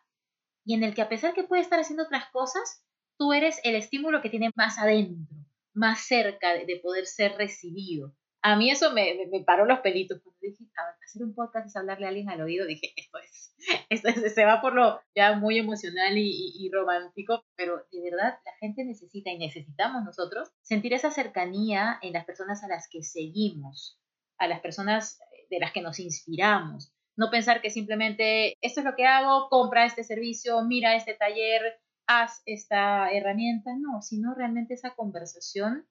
y 0.64 0.72
en 0.72 0.82
el 0.82 0.94
que 0.94 1.02
a 1.02 1.08
pesar 1.10 1.34
que 1.34 1.44
puede 1.44 1.60
estar 1.60 1.78
haciendo 1.78 2.04
otras 2.04 2.30
cosas, 2.30 2.82
tú 3.18 3.34
eres 3.34 3.60
el 3.62 3.74
estímulo 3.74 4.22
que 4.22 4.30
tiene 4.30 4.50
más 4.56 4.78
adentro. 4.78 5.36
más 5.74 6.06
cerca 6.06 6.54
de, 6.54 6.80
poder 6.82 7.04
ser 7.04 7.36
recibido. 7.36 8.14
A 8.40 8.56
mí 8.56 8.70
eso 8.70 8.94
me, 8.94 9.26
me, 9.30 9.44
paró 9.44 9.66
los 9.66 9.80
pelitos. 9.80 10.22
Cuando 10.22 10.38
dije, 10.40 10.64
hacer 11.04 11.22
un 11.22 11.34
podcast 11.34 11.66
es 11.66 11.76
hablarle 11.76 12.06
a 12.06 12.08
alguien 12.08 12.30
al 12.30 12.40
oído, 12.40 12.64
dije, 12.64 12.94
esto 12.96 13.18
es, 13.18 13.54
esto 13.90 14.08
es, 14.08 14.34
se 14.34 14.46
va 14.46 14.62
por 14.62 14.74
lo 14.74 14.98
ya 15.14 15.36
muy 15.36 15.58
emocional 15.58 16.16
y, 16.16 16.54
y 16.58 16.70
romántico, 16.72 17.44
pero 17.54 17.84
de 17.92 18.00
verdad 18.00 18.38
la 18.46 18.52
gente 18.60 18.82
necesita 18.82 19.28
y 19.28 19.36
necesitamos 19.36 20.04
nosotros 20.04 20.48
sentir 20.62 20.94
esa 20.94 21.10
cercanía 21.10 21.98
en 22.00 22.14
las 22.14 22.24
personas 22.24 22.64
a 22.64 22.68
las 22.68 22.88
que 22.88 23.02
seguimos, 23.02 24.00
a 24.44 24.48
las 24.48 24.60
personas 24.60 25.18
de 25.50 25.58
las 25.58 25.72
que 25.72 25.82
nos 25.82 25.98
inspiramos. 26.00 26.92
No 27.16 27.30
pensar 27.30 27.60
que 27.60 27.70
simplemente 27.70 28.56
esto 28.60 28.80
es 28.80 28.86
lo 28.86 28.96
que 28.96 29.06
hago, 29.06 29.48
compra 29.48 29.86
este 29.86 30.04
servicio, 30.04 30.62
mira 30.64 30.96
este 30.96 31.14
taller, 31.14 31.80
haz 32.06 32.42
esta 32.46 33.10
herramienta, 33.12 33.70
no, 33.78 34.02
sino 34.02 34.34
realmente 34.34 34.74
esa 34.74 34.94
conversación 34.94 35.86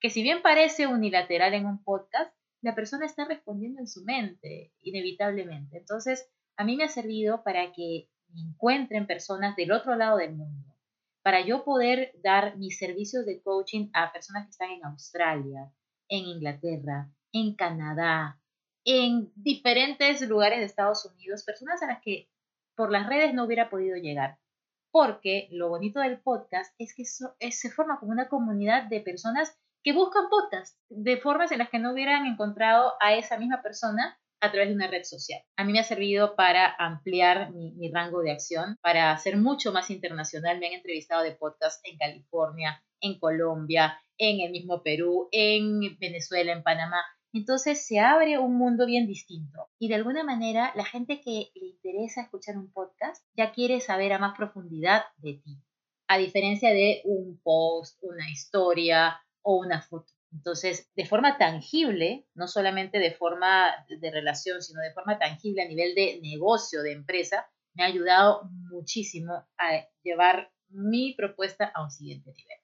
que 0.00 0.10
si 0.10 0.22
bien 0.22 0.42
parece 0.42 0.86
unilateral 0.86 1.54
en 1.54 1.66
un 1.66 1.82
podcast, 1.82 2.32
la 2.60 2.74
persona 2.74 3.06
está 3.06 3.24
respondiendo 3.24 3.80
en 3.80 3.86
su 3.86 4.04
mente, 4.04 4.72
inevitablemente. 4.82 5.78
Entonces, 5.78 6.30
a 6.56 6.64
mí 6.64 6.76
me 6.76 6.84
ha 6.84 6.88
servido 6.88 7.42
para 7.42 7.72
que 7.72 8.08
me 8.28 8.40
encuentren 8.40 9.06
personas 9.06 9.56
del 9.56 9.72
otro 9.72 9.96
lado 9.96 10.18
del 10.18 10.34
mundo, 10.34 10.74
para 11.22 11.40
yo 11.40 11.64
poder 11.64 12.12
dar 12.22 12.56
mis 12.56 12.78
servicios 12.78 13.24
de 13.24 13.40
coaching 13.42 13.88
a 13.94 14.12
personas 14.12 14.44
que 14.44 14.50
están 14.50 14.70
en 14.70 14.84
Australia, 14.84 15.72
en 16.08 16.24
Inglaterra, 16.24 17.10
en 17.40 17.54
Canadá, 17.54 18.40
en 18.84 19.30
diferentes 19.36 20.20
lugares 20.22 20.58
de 20.58 20.64
Estados 20.64 21.04
Unidos, 21.04 21.44
personas 21.44 21.82
a 21.82 21.86
las 21.86 22.00
que 22.00 22.28
por 22.74 22.90
las 22.90 23.08
redes 23.08 23.34
no 23.34 23.44
hubiera 23.44 23.68
podido 23.68 23.96
llegar. 23.96 24.38
Porque 24.90 25.48
lo 25.50 25.68
bonito 25.68 26.00
del 26.00 26.20
podcast 26.20 26.74
es 26.78 26.94
que 26.94 27.04
se 27.04 27.70
forma 27.70 27.98
como 27.98 28.12
una 28.12 28.28
comunidad 28.28 28.84
de 28.84 29.00
personas 29.00 29.58
que 29.84 29.92
buscan 29.92 30.30
podcast 30.30 30.78
de 30.88 31.18
formas 31.18 31.52
en 31.52 31.58
las 31.58 31.68
que 31.68 31.78
no 31.78 31.92
hubieran 31.92 32.26
encontrado 32.26 32.94
a 33.00 33.14
esa 33.14 33.38
misma 33.38 33.60
persona 33.62 34.18
a 34.40 34.50
través 34.50 34.68
de 34.68 34.74
una 34.74 34.88
red 34.88 35.04
social. 35.04 35.42
A 35.56 35.64
mí 35.64 35.72
me 35.72 35.80
ha 35.80 35.84
servido 35.84 36.34
para 36.34 36.74
ampliar 36.78 37.52
mi, 37.52 37.72
mi, 37.72 37.90
rango 37.90 38.20
de 38.20 38.32
acción, 38.32 38.76
para 38.80 39.16
ser 39.18 39.36
mucho 39.36 39.72
más 39.72 39.90
internacional. 39.90 40.58
Me 40.58 40.68
han 40.68 40.74
entrevistado 40.74 41.22
de 41.22 41.32
podcast 41.32 41.84
en 41.86 41.98
California, 41.98 42.82
en 43.00 43.18
Colombia, 43.18 44.00
en 44.18 44.40
el 44.40 44.50
mismo 44.50 44.82
Perú, 44.82 45.28
en 45.32 45.98
Venezuela, 45.98 46.52
en 46.52 46.62
Panamá. 46.62 47.02
Entonces 47.32 47.86
se 47.86 48.00
abre 48.00 48.38
un 48.38 48.56
mundo 48.56 48.86
bien 48.86 49.06
distinto 49.06 49.68
y 49.78 49.88
de 49.88 49.96
alguna 49.96 50.24
manera 50.24 50.72
la 50.74 50.84
gente 50.84 51.20
que 51.20 51.50
le 51.54 51.66
interesa 51.66 52.22
escuchar 52.22 52.56
un 52.56 52.72
podcast 52.72 53.24
ya 53.36 53.52
quiere 53.52 53.80
saber 53.80 54.12
a 54.12 54.18
más 54.18 54.36
profundidad 54.36 55.04
de 55.18 55.34
ti, 55.34 55.58
a 56.08 56.18
diferencia 56.18 56.70
de 56.70 57.02
un 57.04 57.40
post, 57.42 57.98
una 58.02 58.30
historia 58.30 59.20
o 59.42 59.58
una 59.58 59.82
foto. 59.82 60.12
Entonces, 60.32 60.90
de 60.94 61.06
forma 61.06 61.38
tangible, 61.38 62.26
no 62.34 62.48
solamente 62.48 62.98
de 62.98 63.12
forma 63.12 63.72
de 63.88 64.10
relación, 64.10 64.62
sino 64.62 64.82
de 64.82 64.92
forma 64.92 65.18
tangible 65.18 65.62
a 65.62 65.68
nivel 65.68 65.94
de 65.94 66.20
negocio, 66.22 66.82
de 66.82 66.92
empresa, 66.92 67.48
me 67.74 67.84
ha 67.84 67.86
ayudado 67.86 68.48
muchísimo 68.70 69.32
a 69.58 69.86
llevar 70.02 70.50
mi 70.68 71.14
propuesta 71.14 71.70
a 71.74 71.82
un 71.82 71.90
siguiente 71.90 72.32
nivel. 72.32 72.58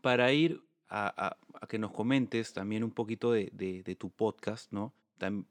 Para 0.00 0.32
ir 0.32 0.60
a, 0.88 1.36
que 1.68 1.78
nos 1.78 1.92
comentes 1.92 2.52
también 2.52 2.84
un 2.84 2.90
poquito 2.90 3.32
de, 3.32 3.96
tu 3.98 4.10
podcast, 4.10 4.72
¿no? 4.72 4.92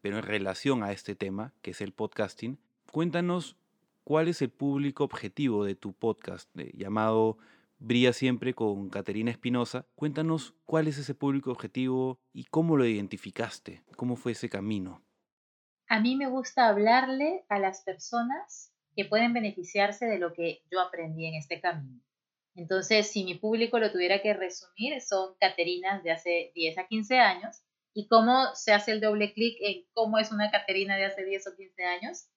pero 0.02 0.18
en 0.18 0.24
relación 0.24 0.84
a 0.84 0.92
este 0.92 1.16
tema, 1.16 1.54
que 1.62 1.72
es 1.72 1.82
el 1.82 1.92
podcasting, 1.92 2.60
cuéntanos 2.92 3.58
cuál 4.04 4.28
es 4.28 4.42
el 4.42 4.50
público 4.50 5.04
objetivo 5.04 5.66
de 5.66 5.76
tu 5.76 5.94
podcast 5.94 6.50
llamado 6.74 7.38
Brilla 7.80 8.14
Siempre 8.14 8.54
con 8.54 8.90
Caterina 8.90 9.32
Espinosa. 9.32 9.86
Cuéntanos 9.96 10.54
cuál 10.66 10.88
es 10.88 10.98
ese 10.98 11.14
público 11.14 11.52
objetivo 11.52 12.20
y 12.32 12.46
cómo 12.46 12.78
lo 12.78 12.86
identificaste, 12.86 13.84
cómo 13.98 14.16
fue 14.16 14.32
ese 14.32 14.50
camino. 14.50 15.02
A 15.88 16.00
mí 16.00 16.16
me 16.16 16.28
gusta 16.28 16.68
hablarle 16.68 17.46
a 17.50 17.60
las 17.60 17.82
personas 17.82 18.72
que 18.96 19.06
pueden 19.06 19.34
beneficiarse 19.34 20.06
de 20.06 20.20
lo 20.20 20.34
que 20.34 20.64
yo 20.72 20.80
aprendí 20.80 21.26
en 21.26 21.36
este 21.36 21.60
camino. 21.60 22.02
Entonces, 22.56 23.12
si 23.12 23.26
mi 23.26 23.36
público 23.36 23.80
lo 23.80 23.92
tuviera 23.92 24.22
que 24.22 24.34
resumir, 24.34 25.02
son 25.02 25.36
Caterinas 25.40 26.04
de 26.04 26.12
hace 26.12 26.52
10 26.56 26.78
a 26.78 26.88
15 26.88 27.20
años. 27.20 27.62
¿Y 27.94 28.08
cómo 28.08 28.54
se 28.56 28.74
hace 28.74 28.92
el 28.92 29.02
doble 29.02 29.34
clic 29.34 29.58
en 29.62 29.86
cómo 29.94 30.18
es 30.18 30.32
una 30.32 30.52
Caterina 30.52 30.98
de 30.98 31.06
hace 31.06 31.24
10 31.26 31.48
o 31.48 31.56
15 31.56 31.84
años? 31.84 32.28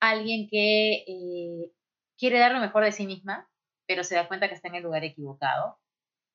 Alguien 0.00 0.48
que 0.50 1.04
eh, 1.06 1.72
quiere 2.18 2.38
dar 2.38 2.52
lo 2.52 2.60
mejor 2.60 2.84
de 2.84 2.92
sí 2.92 3.06
misma, 3.06 3.48
pero 3.86 4.04
se 4.04 4.14
da 4.14 4.28
cuenta 4.28 4.48
que 4.48 4.54
está 4.54 4.68
en 4.68 4.76
el 4.76 4.82
lugar 4.82 5.04
equivocado. 5.04 5.78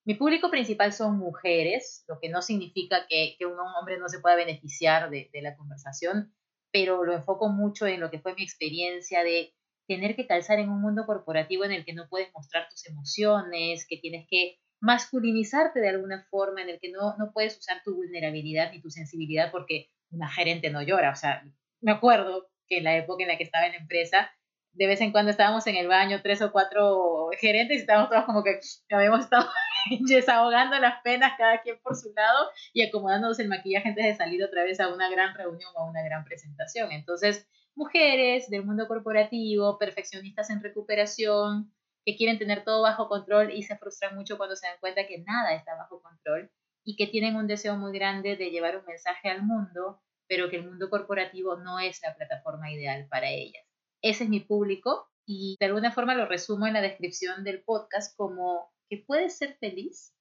Mi 0.06 0.16
público 0.16 0.50
principal 0.50 0.92
son 0.92 1.18
mujeres, 1.18 2.04
lo 2.08 2.20
que 2.20 2.30
no 2.30 2.42
significa 2.42 3.08
que, 3.08 3.38
un 3.46 3.58
hombre 3.60 3.98
no 3.98 4.10
se 4.10 4.20
pueda 4.20 4.36
beneficiar 4.36 5.10
de 5.10 5.42
la 5.42 5.56
conversación, 5.56 6.34
pero 6.72 7.04
lo 7.06 7.14
enfoco 7.14 7.50
mucho 7.50 7.86
en 7.86 8.02
lo 8.02 8.10
que 8.10 8.20
fue 8.20 8.34
mi 8.34 8.44
experiencia 8.44 9.24
de 9.24 9.54
tener 9.88 10.16
que 10.16 10.28
calzar 10.28 10.60
en 10.60 10.70
un 10.70 10.82
mundo 10.82 11.06
corporativo 11.06 11.66
en 11.66 11.72
el 11.72 11.86
que 11.86 11.94
no 11.94 12.08
puedes 12.10 12.34
mostrar 12.34 12.68
tus 12.70 12.86
emociones, 12.86 13.86
que 13.88 13.98
tienes 13.98 14.26
que 14.30 14.58
masculinizarte 14.80 15.80
de 15.80 15.90
alguna 15.90 16.26
forma, 16.30 16.62
en 16.62 16.70
el 16.70 16.80
que 16.80 16.92
no, 16.92 17.16
no 17.18 17.32
puedes 17.34 17.58
usar 17.58 17.82
tu 17.84 17.96
vulnerabilidad 17.96 18.72
ni 18.72 18.82
tu 18.82 18.90
sensibilidad 18.90 19.52
porque 19.52 19.90
una 20.12 20.30
gerente 20.30 20.70
no 20.70 20.82
llora. 20.82 21.12
O 21.12 21.16
sea, 21.16 21.44
me 21.82 21.92
acuerdo 21.92 22.50
que 22.68 22.78
en 22.78 22.84
la 22.84 22.98
época 22.98 23.24
en 23.24 23.30
la 23.30 23.38
que 23.38 23.44
estaba 23.44 23.66
en 23.66 23.74
la 23.74 23.78
empresa, 23.80 24.32
de 24.74 24.88
vez 24.88 25.02
en 25.02 25.12
cuando 25.12 25.32
estábamos 25.32 25.66
en 25.68 25.76
el 25.76 25.88
baño, 25.88 26.22
tres 26.22 26.42
o 26.42 26.52
cuatro 26.52 27.30
gerentes, 27.40 27.78
y 27.78 27.82
estábamos 27.82 28.10
todos 28.10 28.26
como 28.26 28.44
que 28.44 28.60
habíamos 28.92 29.22
estado 29.22 29.50
desahogando 30.08 30.78
las 30.80 31.02
penas, 31.04 31.34
cada 31.38 31.62
quien 31.62 31.80
por 31.82 31.96
su 31.96 32.12
lado, 32.14 32.50
y 32.74 32.84
acomodándonos 32.84 33.40
el 33.40 33.50
maquillaje 33.50 33.90
antes 33.90 34.06
de 34.06 34.16
salir 34.16 34.44
otra 34.44 34.64
vez 34.64 34.80
a 34.80 34.94
una 34.94 35.10
gran 35.10 35.36
reunión 35.36 35.72
o 35.76 35.80
a 35.82 35.90
una 35.90 36.04
gran 36.04 36.24
presentación. 36.24 36.92
Entonces, 36.92 37.48
mujeres 37.76 38.50
del 38.50 38.66
mundo 38.66 38.88
corporativo, 38.88 39.78
perfeccionistas 39.78 40.50
en 40.50 40.62
recuperación, 40.62 41.74
que 42.06 42.16
quieren 42.16 42.38
tener 42.38 42.64
todo 42.64 42.82
bajo 42.82 43.08
control 43.08 43.52
y 43.52 43.64
se 43.64 43.78
frustran 43.78 44.16
mucho 44.16 44.38
cuando 44.38 44.56
se 44.56 44.68
dan 44.68 44.78
cuenta 44.80 45.08
que 45.08 45.20
nada 45.20 45.54
está 45.56 45.76
bajo 45.76 46.02
control 46.02 46.52
y 46.84 46.96
que 46.96 47.08
tienen 47.08 47.36
un 47.36 47.48
deseo 47.48 47.78
muy 47.78 47.94
grande 47.94 48.36
de 48.36 48.52
llevar 48.52 48.78
un 48.78 48.86
mensaje 48.86 49.30
al 49.30 49.44
mundo, 49.44 50.02
pero 50.28 50.50
que 50.50 50.58
el 50.58 50.66
mundo 50.66 50.90
corporativo 50.90 51.58
no 51.58 51.80
es 51.80 52.02
la 52.04 52.16
plataforma 52.16 52.72
ideal 52.72 53.08
para 53.10 53.30
ellas. 53.30 53.64
Ese 54.02 54.26
es 54.26 54.30
mi 54.30 54.42
público 54.42 55.10
y 55.26 55.56
de 55.60 55.68
alguna 55.68 55.92
forma 55.92 56.16
lo 56.16 56.26
resumo 56.26 56.68
en 56.68 56.74
la 56.74 56.82
descripción 56.82 57.44
del 57.44 57.64
podcast 57.64 58.16
como 58.18 58.74
que 58.90 58.98
puedes 59.08 59.38
ser 59.38 59.56
feliz 59.56 60.14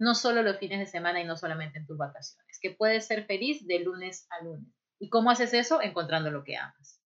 no 0.00 0.14
solo 0.14 0.42
los 0.42 0.58
fines 0.58 0.78
de 0.78 0.86
semana 0.86 1.20
y 1.20 1.24
no 1.24 1.36
solamente 1.36 1.78
en 1.78 1.86
tus 1.86 1.98
vacaciones, 1.98 2.58
que 2.60 2.70
puedes 2.70 3.06
ser 3.06 3.26
feliz 3.26 3.66
de 3.66 3.80
lunes 3.80 4.26
a 4.30 4.44
lunes. 4.44 4.72
¿Y 5.00 5.08
cómo 5.08 5.30
haces 5.30 5.54
eso? 5.54 5.82
Encontrando 5.82 6.30
lo 6.30 6.44
que 6.44 6.56
amas. 6.56 6.97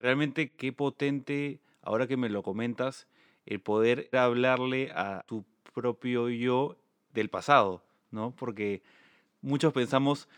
Realmente 0.00 0.50
qué 0.50 0.72
potente, 0.72 1.60
ahora 1.82 2.06
que 2.06 2.16
me 2.16 2.30
lo 2.30 2.42
comentas, 2.42 3.06
el 3.46 3.60
poder 3.60 4.08
hablarle 4.12 4.90
a 4.94 5.24
tu 5.26 5.44
propio 5.74 6.28
yo 6.30 6.76
del 7.12 7.28
pasado, 7.28 7.84
¿no? 8.10 8.34
Porque 8.34 8.82
muchos 9.42 9.72
pensamos, 9.72 10.28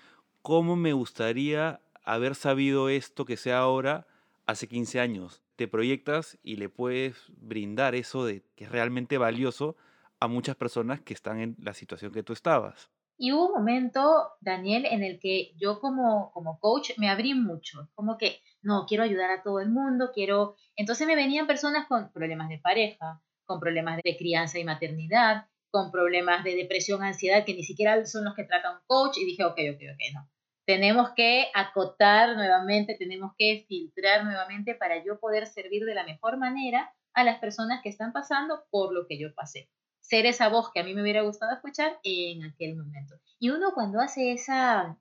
¿cómo 0.42 0.76
me 0.76 0.92
gustaría 0.92 1.80
haber 2.04 2.34
sabido 2.34 2.88
esto 2.88 3.24
que 3.24 3.36
sea 3.36 3.58
ahora 3.58 4.06
hace 4.46 4.66
15 4.66 5.00
años? 5.00 5.42
Te 5.56 5.68
proyectas 5.68 6.38
y 6.42 6.56
le 6.56 6.68
puedes 6.68 7.16
brindar 7.28 7.94
eso 7.94 8.24
de 8.24 8.42
que 8.56 8.64
es 8.64 8.72
realmente 8.72 9.16
valioso 9.16 9.76
a 10.18 10.26
muchas 10.26 10.56
personas 10.56 11.00
que 11.00 11.14
están 11.14 11.40
en 11.40 11.56
la 11.60 11.74
situación 11.74 12.12
que 12.12 12.22
tú 12.22 12.32
estabas. 12.32 12.90
Y 13.16 13.32
hubo 13.32 13.48
un 13.48 13.54
momento, 13.54 14.30
Daniel, 14.40 14.86
en 14.86 15.04
el 15.04 15.20
que 15.20 15.52
yo 15.56 15.78
como, 15.80 16.32
como 16.32 16.58
coach 16.58 16.92
me 16.98 17.08
abrí 17.08 17.34
mucho, 17.34 17.88
como 17.94 18.18
que 18.18 18.40
no, 18.62 18.86
quiero 18.86 19.04
ayudar 19.04 19.30
a 19.30 19.42
todo 19.42 19.60
el 19.60 19.70
mundo, 19.70 20.10
quiero... 20.14 20.56
Entonces 20.76 21.06
me 21.06 21.16
venían 21.16 21.46
personas 21.46 21.86
con 21.86 22.12
problemas 22.12 22.48
de 22.48 22.58
pareja, 22.58 23.22
con 23.44 23.60
problemas 23.60 24.00
de 24.02 24.16
crianza 24.16 24.58
y 24.58 24.64
maternidad, 24.64 25.46
con 25.70 25.90
problemas 25.90 26.44
de 26.44 26.54
depresión, 26.54 27.02
ansiedad, 27.02 27.44
que 27.44 27.54
ni 27.54 27.64
siquiera 27.64 28.04
son 28.06 28.24
los 28.24 28.34
que 28.34 28.44
trata 28.44 28.72
un 28.72 28.80
coach, 28.86 29.18
y 29.18 29.24
dije, 29.24 29.44
ok, 29.44 29.58
ok, 29.74 29.82
ok, 29.94 30.14
no. 30.14 30.28
Tenemos 30.64 31.10
que 31.16 31.48
acotar 31.54 32.36
nuevamente, 32.36 32.94
tenemos 32.96 33.32
que 33.36 33.64
filtrar 33.66 34.24
nuevamente 34.24 34.74
para 34.74 35.02
yo 35.02 35.18
poder 35.18 35.46
servir 35.46 35.84
de 35.84 35.94
la 35.94 36.04
mejor 36.04 36.36
manera 36.36 36.94
a 37.14 37.24
las 37.24 37.38
personas 37.40 37.82
que 37.82 37.88
están 37.88 38.12
pasando 38.12 38.64
por 38.70 38.94
lo 38.94 39.06
que 39.08 39.18
yo 39.18 39.34
pasé. 39.34 39.70
Ser 40.00 40.26
esa 40.26 40.48
voz 40.48 40.70
que 40.72 40.80
a 40.80 40.84
mí 40.84 40.94
me 40.94 41.02
hubiera 41.02 41.22
gustado 41.22 41.52
escuchar 41.52 41.98
en 42.04 42.44
aquel 42.44 42.76
momento. 42.76 43.16
Y 43.38 43.50
uno 43.50 43.72
cuando 43.74 44.00
hace 44.00 44.32
esa, 44.32 44.98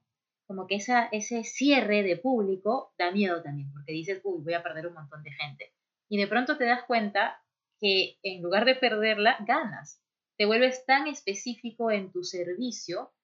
como 0.52 0.66
que 0.66 0.74
esa, 0.74 1.08
ese 1.12 1.44
cierre 1.44 2.02
de 2.02 2.18
público 2.18 2.92
da 2.98 3.10
miedo 3.10 3.42
también, 3.42 3.72
porque 3.72 3.92
dices, 3.92 4.20
uy, 4.22 4.42
voy 4.44 4.52
a 4.52 4.62
perder 4.62 4.86
un 4.86 4.92
montón 4.92 5.22
de 5.22 5.32
gente. 5.32 5.72
Y 6.10 6.18
de 6.18 6.26
pronto 6.26 6.58
te 6.58 6.66
das 6.66 6.84
cuenta 6.84 7.42
que 7.80 8.18
en 8.22 8.42
lugar 8.42 8.66
de 8.66 8.74
perderla, 8.74 9.38
ganas. 9.46 10.02
Te 10.36 10.44
vuelves 10.44 10.84
tan 10.84 11.06
específico 11.06 11.90
en 11.90 12.12
tu 12.12 12.22
servicio 12.22 13.14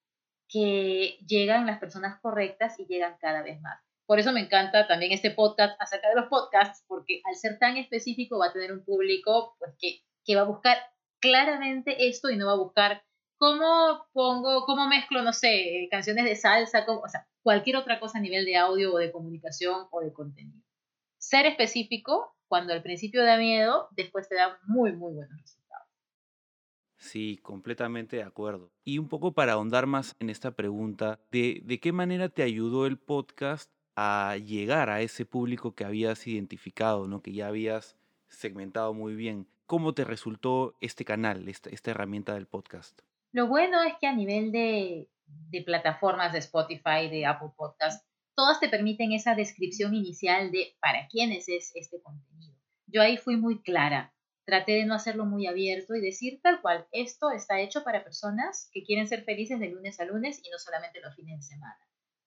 que 0.47 1.19
llegan 1.27 1.67
las 1.67 1.79
personas 1.79 2.19
correctas 2.19 2.79
y 2.79 2.87
llegan 2.87 3.15
cada 3.21 3.43
vez 3.43 3.61
más. 3.61 3.79
Por 4.07 4.17
eso 4.17 4.33
me 4.33 4.41
encanta 4.41 4.87
también 4.87 5.11
este 5.11 5.29
podcast 5.29 5.79
acerca 5.79 6.09
de 6.09 6.15
los 6.15 6.29
podcasts, 6.29 6.83
porque 6.87 7.21
al 7.25 7.35
ser 7.35 7.59
tan 7.59 7.77
específico 7.77 8.39
va 8.39 8.47
a 8.47 8.53
tener 8.53 8.73
un 8.73 8.83
público 8.83 9.55
pues, 9.59 9.75
que, 9.77 10.01
que 10.25 10.35
va 10.35 10.41
a 10.41 10.45
buscar 10.45 10.77
claramente 11.21 12.07
esto 12.07 12.31
y 12.31 12.37
no 12.37 12.47
va 12.47 12.53
a 12.53 12.63
buscar 12.63 13.03
¿Cómo 13.39 14.05
pongo, 14.11 14.65
cómo 14.65 14.89
mezclo, 14.89 15.21
no 15.21 15.31
sé, 15.31 15.87
canciones 15.89 16.25
de 16.25 16.35
salsa, 16.35 16.85
o 16.85 17.07
sea, 17.07 17.25
cualquier 17.41 17.77
otra 17.77 17.97
cosa 17.97 18.17
a 18.17 18.21
nivel 18.21 18.43
de 18.43 18.57
audio 18.57 18.93
o 18.93 18.97
de 18.97 19.13
comunicación 19.13 19.87
o 19.91 20.01
de 20.01 20.11
contenido? 20.11 20.61
Ser 21.17 21.45
específico, 21.45 22.35
cuando 22.49 22.73
al 22.73 22.83
principio 22.83 23.23
da 23.23 23.37
miedo, 23.37 23.87
después 23.91 24.27
te 24.27 24.35
da 24.35 24.59
muy, 24.67 24.91
muy 24.91 25.13
buenos 25.13 25.41
resultados. 25.41 25.87
Sí, 26.97 27.39
completamente 27.41 28.17
de 28.17 28.23
acuerdo. 28.23 28.73
Y 28.83 28.97
un 28.97 29.07
poco 29.07 29.31
para 29.31 29.53
ahondar 29.53 29.85
más 29.85 30.17
en 30.19 30.29
esta 30.29 30.51
pregunta, 30.51 31.21
¿de, 31.31 31.61
de 31.63 31.79
qué 31.79 31.93
manera 31.93 32.27
te 32.27 32.43
ayudó 32.43 32.87
el 32.87 32.97
podcast 32.97 33.71
a 33.95 34.35
llegar 34.35 34.89
a 34.89 34.99
ese 34.99 35.25
público 35.25 35.75
que 35.75 35.85
habías 35.85 36.27
identificado, 36.27 37.07
¿no? 37.07 37.21
que 37.21 37.31
ya 37.31 37.47
habías 37.47 37.95
segmentado 38.27 38.93
muy 38.93 39.15
bien? 39.15 39.47
¿Cómo 39.65 39.93
te 39.93 40.03
resultó 40.03 40.75
este 40.81 41.05
canal, 41.05 41.47
esta, 41.47 41.69
esta 41.69 41.91
herramienta 41.91 42.33
del 42.33 42.45
podcast? 42.45 43.01
Lo 43.31 43.47
bueno 43.47 43.83
es 43.83 43.93
que 43.99 44.07
a 44.07 44.15
nivel 44.15 44.51
de, 44.51 45.09
de 45.49 45.61
plataformas 45.61 46.33
de 46.33 46.39
Spotify, 46.39 47.09
de 47.09 47.25
Apple 47.25 47.49
Podcast, 47.55 48.05
todas 48.35 48.59
te 48.59 48.69
permiten 48.69 49.11
esa 49.11 49.35
descripción 49.35 49.93
inicial 49.93 50.51
de 50.51 50.75
para 50.79 51.07
quiénes 51.07 51.47
es 51.49 51.71
este 51.75 52.01
contenido. 52.01 52.55
Yo 52.87 53.01
ahí 53.01 53.17
fui 53.17 53.37
muy 53.37 53.61
clara. 53.61 54.13
Traté 54.45 54.71
de 54.71 54.85
no 54.85 54.95
hacerlo 54.95 55.25
muy 55.25 55.45
abierto 55.45 55.93
y 55.93 56.01
decir 56.01 56.39
tal 56.41 56.59
cual, 56.61 56.87
esto 56.91 57.29
está 57.29 57.59
hecho 57.59 57.83
para 57.83 58.03
personas 58.03 58.69
que 58.73 58.83
quieren 58.83 59.07
ser 59.07 59.23
felices 59.23 59.59
de 59.59 59.69
lunes 59.69 59.99
a 59.99 60.05
lunes 60.05 60.41
y 60.43 60.49
no 60.49 60.57
solamente 60.57 61.01
los 61.01 61.15
fines 61.15 61.37
de 61.37 61.55
semana. 61.55 61.77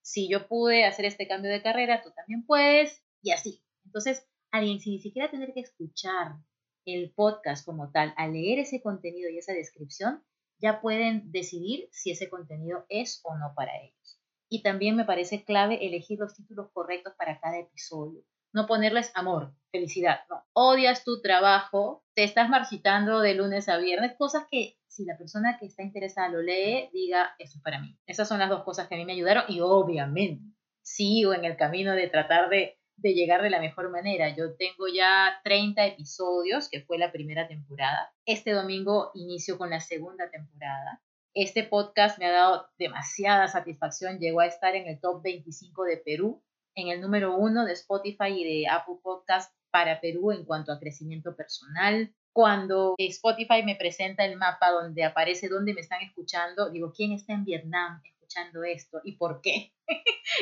Si 0.03 0.29
yo 0.29 0.47
pude 0.47 0.85
hacer 0.85 1.05
este 1.05 1.27
cambio 1.27 1.51
de 1.51 1.63
carrera, 1.63 2.03
tú 2.03 2.13
también 2.13 2.47
puedes 2.47 3.03
y 3.23 3.33
así. 3.33 3.65
Entonces, 3.85 4.29
alguien 4.53 4.79
sin 4.79 4.93
ni 4.93 5.01
siquiera 5.01 5.31
tener 5.31 5.53
que 5.53 5.61
escuchar 5.61 6.37
el 6.85 7.13
podcast 7.13 7.65
como 7.65 7.91
tal, 7.91 8.15
al 8.17 8.35
leer 8.35 8.61
ese 8.61 8.83
contenido 8.83 9.31
y 9.31 9.39
esa 9.39 9.53
descripción, 9.53 10.23
ya 10.63 10.81
pueden 10.81 11.33
decidir 11.33 11.89
si 11.91 12.13
ese 12.13 12.31
contenido 12.31 12.87
es 12.89 13.21
o 13.25 13.37
no 13.37 13.53
para 13.55 13.77
ellos. 13.83 14.21
Y 14.49 14.63
también 14.63 14.97
me 14.97 15.05
parece 15.05 15.45
clave 15.45 15.85
elegir 15.87 16.19
los 16.19 16.35
títulos 16.35 16.71
correctos 16.73 17.15
para 17.19 17.41
cada 17.41 17.59
episodio. 17.59 18.23
No 18.55 18.67
ponerles 18.67 19.11
amor, 19.15 19.55
felicidad, 19.71 20.21
no. 20.29 20.45
Odias 20.53 21.05
tu 21.05 21.23
trabajo, 21.23 22.05
te 22.15 22.23
estás 22.23 22.49
marchitando 22.49 23.21
de 23.21 23.35
lunes 23.35 23.69
a 23.69 23.79
viernes, 23.79 24.15
cosas 24.19 24.47
que 24.51 24.77
si 24.87 25.07
la 25.07 25.17
persona 25.17 25.57
que 25.59 25.67
está 25.67 25.83
interesada 25.83 26.29
lo 26.29 26.43
lee, 26.43 26.91
diga, 26.93 27.35
eso 27.39 27.57
es 27.57 27.63
para 27.63 27.81
mí. 27.81 27.99
Esas 28.07 28.29
son 28.29 28.39
las 28.39 28.51
dos 28.51 28.63
cosas 28.63 28.89
que 28.89 28.95
a 28.95 28.99
mí 28.99 29.07
me 29.07 29.15
ayudaron 29.15 29.45
y 29.49 29.61
obviamente 29.61 30.45
sigo 30.83 31.33
en 31.33 31.45
el 31.45 31.57
camino 31.57 31.93
de 31.93 32.09
tratar 32.09 32.51
de 32.51 32.79
de 33.03 33.15
llegar 33.15 33.43
de 33.43 33.51
la 33.51 33.61
mejor 33.61 33.91
manera. 33.91 34.35
Yo 34.35 34.55
tengo 34.55 34.87
ya 34.87 35.41
30 35.45 35.85
episodios, 35.87 36.69
que 36.71 36.83
fue 36.83 36.99
la 36.99 37.11
primera 37.11 37.49
temporada. 37.49 38.15
Este 38.25 38.53
domingo 38.53 39.11
inicio 39.15 39.59
con 39.59 39.71
la 39.71 39.81
segunda 39.81 40.31
temporada. 40.31 41.03
Este 41.35 41.65
podcast 41.65 42.19
me 42.19 42.27
ha 42.27 42.33
dado 42.33 42.69
demasiada 42.79 43.49
satisfacción. 43.49 44.19
Llegó 44.19 44.41
a 44.41 44.47
estar 44.47 44.77
en 44.77 44.87
el 44.87 45.01
top 45.01 45.23
25 45.23 45.83
de 45.85 45.97
Perú, 45.97 46.43
en 46.77 46.89
el 46.89 47.01
número 47.01 47.37
uno 47.37 47.65
de 47.65 47.73
Spotify 47.73 48.29
y 48.29 48.45
de 48.45 48.69
Apple 48.69 48.97
Podcast 49.03 49.53
para 49.71 50.01
Perú 50.01 50.31
en 50.31 50.45
cuanto 50.45 50.73
a 50.73 50.79
crecimiento 50.79 51.35
personal. 51.35 52.15
Cuando 52.33 52.95
Spotify 52.99 53.63
me 53.65 53.77
presenta 53.77 54.25
el 54.25 54.37
mapa 54.37 54.71
donde 54.71 55.05
aparece 55.05 55.49
dónde 55.49 55.75
me 55.75 55.81
están 55.81 56.03
escuchando, 56.03 56.71
digo, 56.71 56.93
¿quién 56.95 57.13
está 57.13 57.33
en 57.33 57.45
Vietnam? 57.45 58.01
escuchando 58.33 58.65
esto 58.65 59.01
y 59.05 59.17
por 59.17 59.41
qué. 59.41 59.73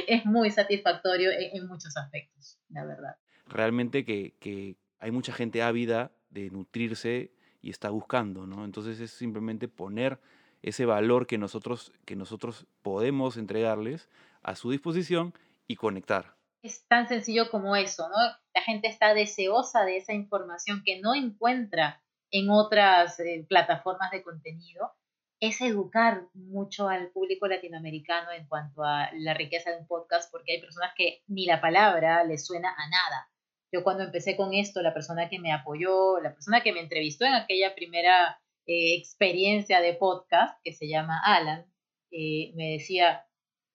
Es 0.09 0.25
muy 0.27 0.51
satisfactorio 0.51 1.31
en, 1.31 1.67
muchos 1.67 1.97
aspectos, 1.97 2.59
la 2.69 2.85
verdad. 2.85 3.17
Realmente 3.47 4.05
que, 4.05 4.35
que 4.39 4.77
hay 4.99 5.11
mucha 5.11 5.33
gente 5.33 5.63
ávida 5.63 6.13
de 6.31 6.51
nutrirse 6.51 7.33
y 7.63 7.71
está 7.71 7.91
buscando, 7.91 8.47
¿no? 8.47 8.65
Entonces 8.65 9.01
es 9.01 9.11
simplemente 9.11 9.69
poner 9.69 10.21
ese 10.63 10.85
valor 10.85 11.27
que 11.27 11.39
nosotros, 11.39 11.93
que 12.05 12.17
nosotros 12.17 12.67
podemos 12.83 13.37
entregarles 13.37 14.09
a 14.43 14.55
su 14.55 14.71
disposición 14.71 15.35
y 15.67 15.77
conectar. 15.77 16.37
Es 16.63 16.87
tan 16.87 17.09
sencillo 17.09 17.51
como 17.51 17.77
eso, 17.77 18.09
¿no? 18.09 18.17
La 18.55 18.63
gente 18.63 18.89
está 18.89 19.15
deseosa 19.15 19.85
de 19.85 19.97
esa 19.97 20.13
información 20.13 20.83
que 20.85 21.01
no 21.01 21.15
encuentra 21.15 22.03
en 22.31 22.51
otras 22.51 23.19
eh, 23.21 23.47
plataformas 23.49 24.11
de 24.11 24.23
contenido 24.23 24.93
es 25.41 25.61
educar 25.63 26.27
mucho 26.35 26.89
al 26.89 27.11
público 27.13 27.47
latinoamericano 27.47 28.31
en 28.31 28.47
cuanto 28.47 28.85
a 28.85 29.11
la 29.15 29.33
riqueza 29.33 29.71
de 29.71 29.79
un 29.79 29.87
podcast, 29.87 30.31
porque 30.31 30.53
hay 30.53 30.61
personas 30.61 30.93
que 30.95 31.23
ni 31.27 31.47
la 31.47 31.63
palabra 31.63 32.25
les 32.25 32.47
suena 32.47 32.69
a 32.69 32.89
nada. 32.91 33.31
Yo 33.73 33.83
cuando 33.83 34.05
empecé 34.05 34.37
con 34.37 34.53
esto, 34.53 34.83
la 34.83 34.93
persona 34.93 35.31
que 35.31 35.39
me 35.39 35.53
apoyó, 35.53 36.21
la 36.21 36.35
persona 36.35 36.63
que 36.63 36.73
me 36.73 36.81
entrevistó 36.81 37.25
en 37.25 37.35
aquella 37.35 37.75
primera 37.75 38.39
eh, 38.67 38.97
experiencia 38.99 39.81
de 39.81 39.95
podcast, 39.95 40.61
que 40.63 40.73
se 40.73 40.89
llama 40.89 41.21
Alan, 41.25 41.65
eh, 42.11 42.53
me 42.55 42.73
decía, 42.73 43.27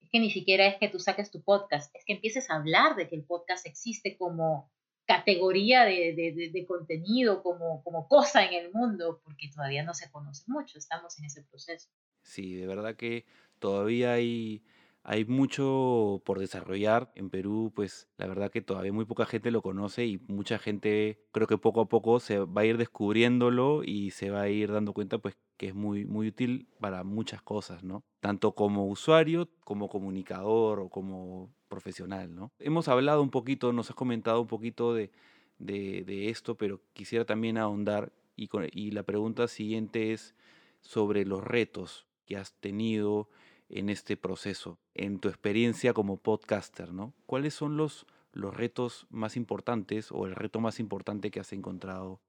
es 0.01 0.09
que 0.11 0.19
ni 0.19 0.29
siquiera 0.29 0.67
es 0.67 0.77
que 0.77 0.89
tú 0.89 0.99
saques 0.99 1.31
tu 1.31 1.43
podcast, 1.43 1.95
es 1.95 2.05
que 2.05 2.13
empieces 2.13 2.51
a 2.51 2.55
hablar 2.55 2.95
de 2.95 3.09
que 3.09 3.15
el 3.15 3.25
podcast 3.25 3.65
existe 3.65 4.17
como 4.17 4.71
categoría 5.05 5.85
de, 5.85 6.65
contenido, 6.67 7.43
como, 7.43 7.83
como 7.83 8.07
cosa 8.07 8.45
en 8.45 8.53
el 8.53 8.71
mundo, 8.71 9.21
porque 9.23 9.49
todavía 9.53 9.83
no 9.83 9.93
se 9.93 10.11
conoce 10.11 10.43
mucho, 10.47 10.77
estamos 10.77 11.17
en 11.19 11.25
ese 11.25 11.43
proceso. 11.43 11.89
Sí, 12.21 12.55
de 12.55 12.65
verdad 12.65 12.95
que 12.95 13.25
todavía 13.59 14.13
hay, 14.13 14.63
hay 15.03 15.25
mucho 15.25 16.21
por 16.25 16.39
desarrollar. 16.39 17.11
En 17.15 17.29
Perú, 17.29 17.71
pues 17.75 18.07
la 18.17 18.27
verdad 18.27 18.51
que 18.51 18.61
todavía 18.61 18.91
muy 18.91 19.05
poca 19.05 19.25
gente 19.25 19.51
lo 19.51 19.61
conoce 19.61 20.05
y 20.05 20.17
mucha 20.27 20.57
gente 20.57 21.23
creo 21.31 21.47
que 21.47 21.57
poco 21.57 21.81
a 21.81 21.89
poco 21.89 22.19
se 22.19 22.39
va 22.39 22.61
a 22.61 22.65
ir 22.65 22.77
descubriéndolo 22.77 23.83
y 23.83 24.11
se 24.11 24.31
va 24.31 24.41
a 24.41 24.49
ir 24.49 24.71
dando 24.71 24.93
cuenta 24.93 25.19
pues 25.19 25.37
que 25.57 25.67
es 25.67 25.75
muy, 25.75 26.05
muy 26.05 26.29
útil 26.29 26.67
para 26.79 27.03
muchas 27.03 27.41
cosas, 27.41 27.83
¿no? 27.83 28.03
Tanto 28.19 28.55
como 28.55 28.87
usuario, 28.87 29.49
como 29.63 29.87
comunicador 29.87 30.79
o 30.79 30.89
como 30.89 31.54
profesional, 31.67 32.33
¿no? 32.33 32.51
Hemos 32.59 32.87
hablado 32.87 33.21
un 33.21 33.29
poquito, 33.29 33.73
nos 33.73 33.89
has 33.89 33.95
comentado 33.95 34.41
un 34.41 34.47
poquito 34.47 34.93
de, 34.93 35.11
de, 35.59 36.29
esto, 36.29 36.55
pero 36.55 36.81
quisiera 36.93 37.25
también 37.25 37.57
ahondar 37.57 38.11
y, 38.35 38.49
y 38.73 38.91
la 38.91 39.03
pregunta 39.03 39.47
siguiente 39.47 40.13
es 40.13 40.35
sobre 40.81 41.25
los 41.25 41.43
retos 41.43 42.05
que 42.25 42.37
has 42.37 42.53
tenido 42.53 43.29
en 43.69 43.89
este 43.89 44.17
proceso, 44.17 44.79
en 44.93 45.19
tu 45.19 45.29
experiencia 45.29 45.93
como 45.93 46.17
podcaster, 46.17 46.93
¿no? 46.93 47.13
¿Cuáles 47.25 47.53
son 47.53 47.77
los, 47.77 48.05
los 48.31 48.55
retos 48.55 49.07
más 49.09 49.37
importantes 49.37 50.11
o 50.11 50.27
el 50.27 50.35
reto 50.35 50.59
más 50.59 50.79
importante 50.79 51.31
que 51.31 51.39
has 51.39 51.53
encontrado? 51.53 52.21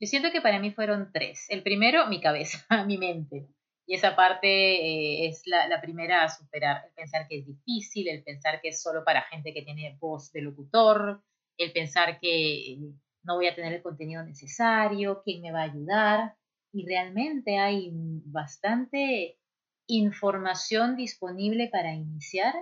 Yo 0.00 0.08
siento 0.08 0.30
que 0.32 0.40
para 0.40 0.58
mí 0.58 0.72
fueron 0.72 1.10
tres. 1.12 1.46
El 1.48 1.62
primero, 1.62 2.06
mi 2.08 2.20
cabeza, 2.20 2.66
mi 2.86 2.98
mente. 2.98 3.48
Y 3.86 3.94
esa 3.94 4.16
parte 4.16 4.48
eh, 4.48 5.28
es 5.28 5.42
la, 5.46 5.68
la, 5.68 5.80
primera 5.80 6.24
a 6.24 6.28
superar, 6.28 6.84
el 6.86 6.94
pensar 6.94 7.28
que 7.28 7.40
es 7.40 7.46
difícil, 7.46 8.08
el 8.08 8.22
pensar 8.22 8.60
que 8.62 8.68
es 8.68 8.82
solo 8.82 9.04
para 9.04 9.22
gente 9.22 9.52
que 9.52 9.62
tiene 9.62 9.96
voz 10.00 10.32
de 10.32 10.40
locutor, 10.40 11.22
el 11.58 11.72
pensar 11.72 12.18
que 12.18 12.72
eh, 12.72 12.78
no 13.24 13.36
voy 13.36 13.46
a 13.46 13.54
tener 13.54 13.72
el 13.72 13.82
contenido 13.82 14.22
necesario, 14.22 15.22
quién 15.24 15.42
me 15.42 15.52
va 15.52 15.60
a 15.60 15.70
ayudar. 15.70 16.36
Y 16.72 16.86
realmente 16.86 17.58
hay 17.58 17.90
bastante 17.92 19.38
información 19.86 20.96
disponible 20.96 21.68
para 21.68 21.94
iniciar 21.94 22.54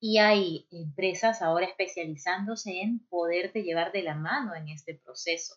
y 0.00 0.18
hay 0.18 0.66
empresas 0.70 1.42
ahora 1.42 1.66
especializándose 1.66 2.80
en 2.80 3.00
poderte 3.08 3.62
llevar 3.62 3.92
de 3.92 4.02
la 4.02 4.14
mano 4.14 4.54
en 4.54 4.68
este 4.68 4.94
proceso. 4.94 5.56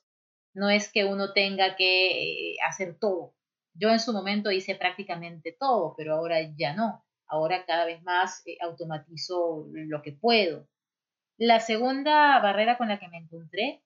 No 0.54 0.70
es 0.70 0.92
que 0.92 1.06
uno 1.06 1.34
tenga 1.34 1.76
que 1.76 2.52
eh, 2.52 2.56
hacer 2.68 2.98
todo, 3.00 3.34
yo 3.73 3.89
en 3.89 3.99
su 3.99 4.13
momento 4.13 4.51
hice 4.51 4.75
prácticamente 4.75 5.55
todo, 5.59 5.95
pero 5.97 6.15
ahora 6.15 6.38
ya 6.55 6.73
no. 6.73 7.03
Ahora 7.27 7.65
cada 7.65 7.86
vez 7.86 8.03
más 8.03 8.41
eh, 8.45 8.57
automatizo 8.62 9.67
lo 9.71 10.01
que 10.01 10.12
puedo. 10.12 10.67
La 11.38 11.59
segunda 11.59 12.39
barrera 12.39 12.77
con 12.77 12.89
la 12.89 12.99
que 12.99 13.07
me 13.07 13.17
encontré 13.17 13.83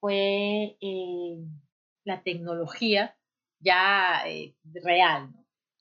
fue 0.00 0.76
eh, 0.80 1.38
la 2.04 2.22
tecnología 2.22 3.16
ya 3.60 4.22
eh, 4.26 4.54
real. 4.82 5.30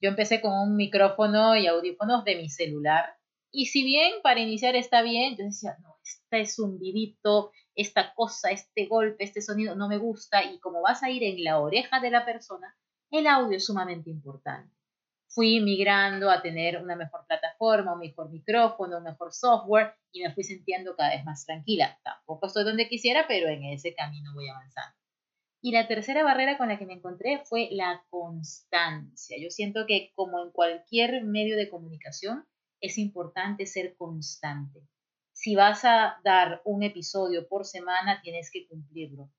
Yo 0.02 0.10
empecé 0.10 0.42
con 0.42 0.52
un 0.54 0.76
micrófono 0.76 1.56
y 1.56 1.68
audífonos 1.68 2.26
de 2.26 2.36
mi 2.36 2.50
celular 2.50 3.16
y 3.56 3.68
si 3.68 3.86
bien 3.86 4.16
para 4.22 4.42
iniciar 4.42 4.76
está 4.76 5.02
bien, 5.02 5.38
yo 5.38 5.46
decía, 5.46 5.78
no, 5.82 5.96
este 6.04 6.46
zumbidito, 6.46 7.52
esta 7.74 8.14
cosa, 8.14 8.52
este 8.52 8.86
golpe, 8.86 9.24
este 9.24 9.42
sonido 9.42 9.76
no 9.76 9.88
me 9.88 9.98
gusta 9.98 10.44
y 10.44 10.60
como 10.60 10.82
vas 10.82 11.04
a 11.04 11.10
ir 11.10 11.24
en 11.24 11.42
la 11.42 11.62
oreja 11.62 12.02
de 12.02 12.12
la 12.12 12.26
persona, 12.26 12.76
el 13.12 13.28
audio 13.28 13.58
es 13.58 13.66
sumamente 13.66 14.10
importante. 14.10 14.74
Fui 15.28 15.60
migrando 15.60 16.30
a 16.30 16.42
tener 16.42 16.82
una 16.82 16.96
mejor 16.96 17.26
plataforma, 17.28 17.94
un 17.94 18.00
mejor 18.00 18.30
micrófono, 18.30 18.98
un 18.98 19.04
mejor 19.04 19.34
software 19.34 19.96
y 20.12 20.24
me 20.24 20.34
fui 20.34 20.44
sintiendo 20.44 20.96
cada 20.96 21.10
vez 21.10 21.26
más 21.26 21.46
tranquila. 21.46 22.00
Tampoco 22.04 22.48
estoy 22.48 22.64
donde 22.64 22.88
quisiera, 22.88 23.26
pero 23.28 23.48
en 23.50 23.64
ese 23.66 23.94
camino 23.94 24.34
voy 24.34 24.48
avanzando. 24.48 24.96
Y 25.62 25.72
la 25.72 25.88
tercera 25.88 26.24
barrera 26.24 26.58
con 26.58 26.70
la 26.70 26.78
que 26.78 26.86
me 26.86 26.94
encontré 26.94 27.42
fue 27.46 27.70
la 27.72 28.06
constancia. 28.10 29.36
Yo 29.42 29.50
siento 29.50 29.86
que 29.86 30.12
como 30.16 30.42
en 30.44 30.52
cualquier 30.52 31.24
medio 31.24 31.58
de 31.58 31.70
comunicación, 31.70 32.46
es 32.80 32.98
importante 32.98 33.66
ser 33.66 33.96
constante. 33.98 34.88
Si 35.34 35.56
vas 35.56 35.84
a 35.84 36.20
dar 36.24 36.62
un 36.64 36.84
episodio 36.84 37.48
por 37.48 37.66
semana, 37.66 38.22
tienes 38.22 38.52
que 38.52 38.68
cumplirlo 38.68 39.30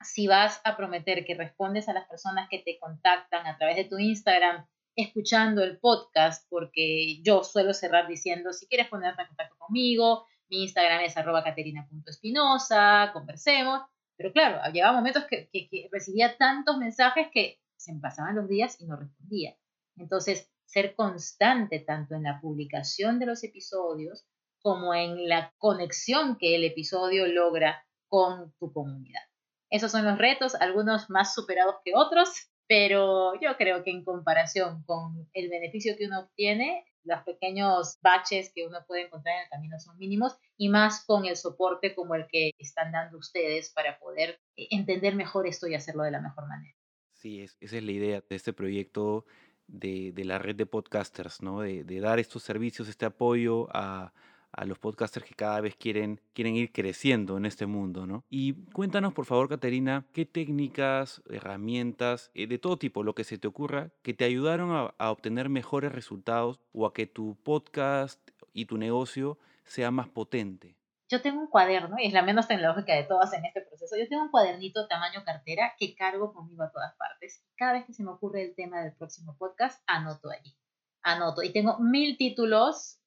si 0.00 0.26
vas 0.26 0.60
a 0.64 0.76
prometer 0.76 1.24
que 1.24 1.34
respondes 1.34 1.88
a 1.88 1.92
las 1.92 2.08
personas 2.08 2.48
que 2.48 2.58
te 2.58 2.78
contactan 2.78 3.46
a 3.46 3.56
través 3.58 3.76
de 3.76 3.84
tu 3.84 3.98
Instagram 3.98 4.66
escuchando 4.96 5.62
el 5.62 5.78
podcast, 5.78 6.46
porque 6.48 7.22
yo 7.22 7.44
suelo 7.44 7.74
cerrar 7.74 8.08
diciendo, 8.08 8.52
si 8.52 8.66
quieres 8.66 8.88
ponerte 8.88 9.22
en 9.22 9.28
contacto 9.28 9.56
conmigo, 9.58 10.26
mi 10.48 10.62
Instagram 10.62 11.02
es 11.02 11.16
arroba 11.16 11.44
caterina.espinosa, 11.44 13.10
conversemos. 13.12 13.82
Pero 14.16 14.32
claro, 14.32 14.60
llegaba 14.72 14.96
momentos 14.96 15.24
que, 15.24 15.48
recibía 15.90 16.36
tantos 16.36 16.76
mensajes 16.76 17.28
que 17.32 17.60
se 17.76 17.94
pasaban 17.94 18.36
los 18.36 18.48
días 18.48 18.78
y 18.80 18.86
no 18.86 18.96
respondía. 18.96 19.56
Entonces, 19.96 20.50
ser 20.66 20.94
constante 20.94 21.78
tanto 21.80 22.14
en 22.14 22.24
la 22.24 22.40
publicación 22.40 23.18
de 23.18 23.26
los 23.26 23.42
episodios 23.44 24.26
como 24.60 24.94
en 24.94 25.28
la 25.28 25.54
conexión 25.56 26.36
que 26.36 26.56
el 26.56 26.64
episodio 26.64 27.26
logra 27.26 27.86
con 28.08 28.52
tu 28.58 28.72
comunidad. 28.72 29.29
Esos 29.70 29.92
son 29.92 30.04
los 30.04 30.18
retos, 30.18 30.54
algunos 30.56 31.08
más 31.10 31.34
superados 31.34 31.76
que 31.84 31.92
otros, 31.94 32.50
pero 32.66 33.32
yo 33.40 33.56
creo 33.56 33.82
que 33.82 33.90
en 33.90 34.04
comparación 34.04 34.82
con 34.84 35.28
el 35.32 35.48
beneficio 35.48 35.96
que 35.96 36.06
uno 36.06 36.20
obtiene, 36.20 36.84
los 37.04 37.22
pequeños 37.22 37.98
baches 38.02 38.52
que 38.54 38.66
uno 38.66 38.78
puede 38.86 39.06
encontrar 39.06 39.36
en 39.36 39.42
el 39.42 39.48
camino 39.48 39.78
son 39.78 39.96
mínimos 39.98 40.36
y 40.56 40.68
más 40.68 41.04
con 41.06 41.24
el 41.24 41.36
soporte 41.36 41.94
como 41.94 42.14
el 42.14 42.26
que 42.28 42.50
están 42.58 42.92
dando 42.92 43.18
ustedes 43.18 43.72
para 43.72 43.98
poder 43.98 44.40
eh, 44.56 44.68
entender 44.70 45.14
mejor 45.14 45.46
esto 45.46 45.66
y 45.66 45.74
hacerlo 45.74 46.02
de 46.02 46.10
la 46.10 46.20
mejor 46.20 46.46
manera. 46.46 46.74
Sí, 47.12 47.42
esa 47.42 47.76
es 47.76 47.82
la 47.82 47.92
idea 47.92 48.24
de 48.28 48.36
este 48.36 48.52
proyecto 48.52 49.24
de, 49.66 50.12
la 50.24 50.38
red 50.38 50.56
de 50.56 50.66
podcasters, 50.66 51.42
¿no? 51.42 51.60
de 51.60 52.00
dar 52.00 52.18
estos 52.18 52.42
servicios, 52.42 52.88
este 52.88 53.06
apoyo 53.06 53.68
a, 53.72 54.12
a 54.52 54.64
los 54.64 54.78
podcasters 54.78 55.26
que 55.26 55.34
cada 55.34 55.60
vez 55.60 55.76
quieren, 55.76 56.20
quieren 56.32 56.56
ir 56.56 56.72
creciendo 56.72 57.36
en 57.36 57.46
este 57.46 57.66
mundo, 57.66 58.06
¿no? 58.06 58.24
Y 58.28 58.54
cuéntanos, 58.72 59.12
por 59.12 59.26
favor, 59.26 59.48
Caterina, 59.48 60.04
qué 60.12 60.26
técnicas, 60.26 61.22
herramientas, 61.30 62.30
eh, 62.34 62.46
de 62.46 62.58
todo 62.58 62.76
tipo, 62.76 63.02
lo 63.02 63.14
que 63.14 63.24
se 63.24 63.38
te 63.38 63.48
ocurra, 63.48 63.90
que 64.02 64.14
te 64.14 64.24
ayudaron 64.24 64.70
a, 64.98 65.10
obtener 65.10 65.48
mejores 65.48 65.92
resultados 65.92 66.60
o 66.72 66.86
a 66.86 66.94
que 66.94 67.06
tu 67.06 67.36
podcast 67.42 68.20
y 68.52 68.66
tu 68.66 68.78
negocio 68.78 69.38
sea 69.64 69.90
más 69.90 70.08
potente. 70.08 70.76
Yo 71.08 71.20
tengo 71.20 71.40
un 71.40 71.48
cuaderno, 71.48 71.96
y 71.98 72.06
es 72.06 72.12
la 72.12 72.22
menos 72.22 72.46
tecnológica 72.46 72.94
de 72.94 73.02
todas 73.02 73.32
en 73.32 73.44
este 73.44 73.62
proceso. 73.62 73.96
Yo 73.96 74.08
tengo 74.08 74.22
un 74.22 74.30
cuadernito 74.30 74.86
tamaño 74.86 75.24
cartera 75.24 75.74
que 75.76 75.96
cargo 75.96 76.32
conmigo 76.32 76.62
a 76.62 76.70
todas 76.70 76.94
partes. 76.94 77.42
Cada 77.56 77.72
vez 77.72 77.84
que 77.84 77.92
se 77.92 78.04
me 78.04 78.10
ocurre 78.10 78.44
el 78.44 78.54
tema 78.54 78.80
del 78.80 78.92
próximo 78.92 79.36
podcast, 79.36 79.82
anoto 79.88 80.30
allí. 80.30 80.56
Anoto. 81.02 81.42
Y 81.42 81.52
tengo 81.52 81.78
mil 81.80 82.16
títulos 82.16 82.99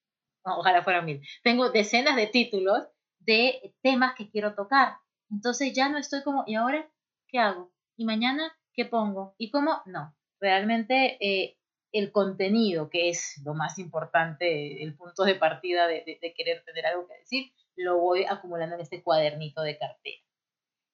ojalá 0.44 0.84
fueran 0.84 1.06
mil. 1.06 1.22
Tengo 1.44 1.70
decenas 1.70 2.16
de 2.16 2.28
títulos 2.28 2.88
de 3.20 3.74
temas 3.82 4.16
que 4.16 4.30
quiero 4.30 4.56
tocar. 4.56 4.98
Entonces 5.32 5.74
ya 5.74 5.90
no 5.90 5.98
estoy 5.98 6.24
como, 6.24 6.44
¿y 6.48 6.56
ahora 6.56 6.90
qué 7.28 7.40
hago? 7.40 7.72
¿Y 7.96 8.06
mañana 8.06 8.56
qué 8.74 8.86
pongo? 8.86 9.36
¿Y 9.38 9.50
cómo? 9.52 9.82
No. 9.86 10.16
Realmente 10.40 11.18
eh, 11.22 11.58
el 11.92 12.12
contenido, 12.12 12.90
que 12.90 13.10
es 13.10 13.42
lo 13.46 13.54
más 13.54 13.80
importante, 13.80 14.84
el 14.84 14.96
punto 14.96 15.24
de 15.24 15.36
partida 15.36 15.88
de, 15.88 16.04
de 16.22 16.34
querer 16.34 16.64
tener 16.66 16.86
algo 16.86 17.08
que 17.08 17.18
decir, 17.20 17.54
lo 17.76 18.00
voy 18.00 18.26
acumulando 18.26 18.76
en 18.76 18.82
este 18.82 19.02
cuadernito 19.02 19.62
de 19.62 19.78
cartera 19.78 20.23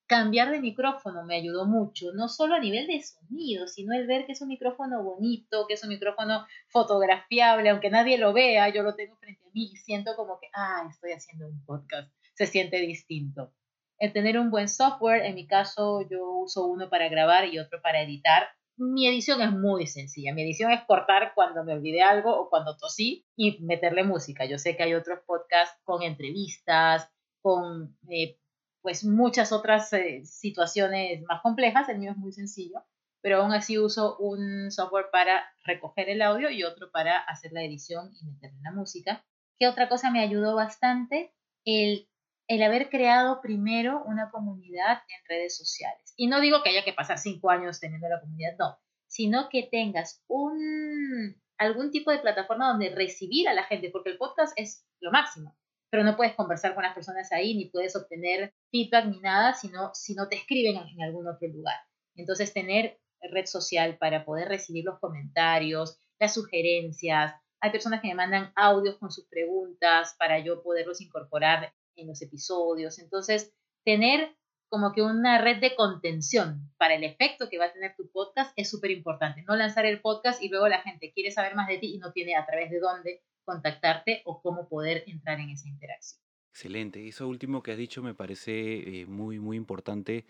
cambiar 0.09 0.49
de 0.49 0.59
micrófono 0.59 1.23
me 1.23 1.35
ayudó 1.35 1.67
mucho, 1.67 2.07
no 2.15 2.27
solo 2.29 2.55
a 2.55 2.59
nivel 2.59 2.87
de 2.87 2.99
sonido, 3.03 3.67
sino 3.67 3.93
el 3.93 4.07
ver 4.07 4.25
que 4.25 4.31
es 4.31 4.41
un 4.41 4.47
micrófono 4.47 5.03
bonito, 5.03 5.67
que 5.67 5.75
es 5.75 5.83
un 5.83 5.89
micrófono 5.89 6.47
fotografiable, 6.69 7.69
aunque 7.69 7.91
nadie 7.91 8.17
lo 8.17 8.33
vea, 8.33 8.69
yo 8.69 8.81
lo 8.81 8.95
tengo 8.95 9.15
frente 9.17 9.45
a 9.45 9.51
mí 9.53 9.69
y 9.71 9.77
siento 9.77 10.15
como 10.15 10.39
que, 10.39 10.47
ah, 10.55 10.87
estoy 10.89 11.11
haciendo 11.11 11.47
un 11.47 11.63
podcast, 11.63 12.11
se 12.33 12.47
siente 12.47 12.77
distinto. 12.77 13.53
El 13.99 14.11
tener 14.11 14.39
un 14.39 14.49
buen 14.49 14.67
software, 14.67 15.25
en 15.25 15.35
mi 15.35 15.45
caso 15.45 16.01
yo 16.09 16.27
uso 16.39 16.65
uno 16.65 16.89
para 16.89 17.07
grabar 17.07 17.45
y 17.45 17.59
otro 17.59 17.79
para 17.79 18.01
editar. 18.01 18.47
Mi 18.77 19.07
edición 19.07 19.43
es 19.43 19.51
muy 19.51 19.85
sencilla, 19.85 20.33
mi 20.33 20.41
edición 20.41 20.71
es 20.71 20.81
cortar 20.87 21.33
cuando 21.35 21.63
me 21.63 21.73
olvidé 21.73 22.01
algo 22.01 22.35
o 22.35 22.49
cuando 22.49 22.77
tosí 22.77 23.27
y 23.35 23.59
meterle 23.61 24.03
música. 24.03 24.45
Yo 24.45 24.57
sé 24.57 24.75
que 24.75 24.83
hay 24.83 24.95
otros 24.95 25.19
podcasts 25.27 25.77
con 25.83 26.01
entrevistas, 26.01 27.11
con 27.41 27.95
eh, 28.09 28.39
pues 28.81 29.03
muchas 29.03 29.51
otras 29.51 29.91
eh, 29.93 30.25
situaciones 30.25 31.23
más 31.23 31.41
complejas, 31.41 31.89
el 31.89 31.99
mío 31.99 32.11
es 32.11 32.17
muy 32.17 32.31
sencillo, 32.31 32.83
pero 33.21 33.41
aún 33.41 33.51
así 33.51 33.77
uso 33.77 34.17
un 34.17 34.71
software 34.71 35.07
para 35.11 35.43
recoger 35.65 36.09
el 36.09 36.21
audio 36.21 36.49
y 36.49 36.63
otro 36.63 36.89
para 36.91 37.19
hacer 37.19 37.51
la 37.51 37.63
edición 37.63 38.11
y 38.19 38.25
meterle 38.25 38.59
la 38.63 38.71
música. 38.71 39.25
¿Qué 39.57 39.67
otra 39.67 39.89
cosa 39.89 40.09
me 40.11 40.21
ayudó 40.21 40.55
bastante? 40.55 41.33
El, 41.65 42.07
el 42.47 42.63
haber 42.63 42.89
creado 42.89 43.41
primero 43.41 44.03
una 44.05 44.31
comunidad 44.31 45.01
en 45.09 45.25
redes 45.27 45.57
sociales. 45.57 46.13
Y 46.15 46.27
no 46.27 46.39
digo 46.39 46.63
que 46.63 46.69
haya 46.69 46.85
que 46.85 46.93
pasar 46.93 47.17
cinco 47.17 47.49
años 47.49 47.79
teniendo 47.79 48.07
la 48.07 48.21
comunidad, 48.21 48.55
no, 48.57 48.77
sino 49.07 49.49
que 49.49 49.63
tengas 49.63 50.23
un, 50.27 51.35
algún 51.57 51.91
tipo 51.91 52.11
de 52.11 52.19
plataforma 52.19 52.69
donde 52.69 52.95
recibir 52.95 53.49
a 53.49 53.53
la 53.53 53.63
gente, 53.63 53.89
porque 53.89 54.11
el 54.11 54.17
podcast 54.17 54.53
es 54.57 54.87
lo 55.01 55.11
máximo 55.11 55.58
pero 55.89 56.03
no 56.03 56.15
puedes 56.15 56.35
conversar 56.35 56.75
con 56.75 56.83
las 56.83 56.93
personas 56.93 57.31
ahí, 57.31 57.55
ni 57.55 57.65
puedes 57.65 57.95
obtener 57.95 58.53
feedback 58.71 59.05
ni 59.05 59.19
nada, 59.19 59.53
sino 59.53 59.91
si 59.93 60.13
no 60.13 60.27
te 60.27 60.35
escriben 60.35 60.77
en 60.77 61.01
algún 61.01 61.27
otro 61.27 61.47
lugar. 61.47 61.77
Entonces, 62.15 62.53
tener 62.53 62.99
red 63.31 63.45
social 63.45 63.97
para 63.97 64.25
poder 64.25 64.47
recibir 64.47 64.85
los 64.85 64.99
comentarios, 64.99 65.97
las 66.19 66.33
sugerencias. 66.33 67.33
Hay 67.61 67.71
personas 67.71 68.01
que 68.01 68.07
me 68.09 68.15
mandan 68.15 68.51
audios 68.55 68.97
con 68.97 69.11
sus 69.11 69.27
preguntas 69.27 70.15
para 70.17 70.39
yo 70.39 70.63
poderlos 70.63 71.01
incorporar 71.01 71.73
en 71.95 72.07
los 72.07 72.21
episodios. 72.21 72.99
Entonces, 72.99 73.53
tener 73.83 74.35
como 74.69 74.93
que 74.93 75.01
una 75.01 75.41
red 75.41 75.59
de 75.59 75.75
contención 75.75 76.71
para 76.77 76.93
el 76.93 77.03
efecto 77.03 77.49
que 77.49 77.57
va 77.57 77.65
a 77.65 77.73
tener 77.73 77.95
tu 77.95 78.09
podcast 78.11 78.53
es 78.55 78.69
súper 78.69 78.91
importante. 78.91 79.43
No 79.47 79.55
lanzar 79.55 79.85
el 79.85 79.99
podcast 79.99 80.41
y 80.41 80.49
luego 80.49 80.67
la 80.67 80.81
gente 80.81 81.11
quiere 81.11 81.31
saber 81.31 81.55
más 81.55 81.67
de 81.67 81.79
ti 81.79 81.95
y 81.95 81.97
no 81.97 82.11
tiene 82.11 82.35
a 82.35 82.45
través 82.45 82.69
de 82.69 82.79
dónde 82.79 83.23
contactarte 83.49 84.21
o 84.25 84.41
cómo 84.41 84.67
poder 84.67 85.03
entrar 85.07 85.39
en 85.39 85.49
esa 85.49 85.67
interacción. 85.67 86.21
Excelente. 86.51 87.07
Eso 87.07 87.27
último 87.27 87.63
que 87.63 87.71
has 87.71 87.77
dicho 87.77 88.03
me 88.03 88.13
parece 88.13 89.01
eh, 89.01 89.05
muy, 89.05 89.39
muy 89.39 89.57
importante. 89.57 90.25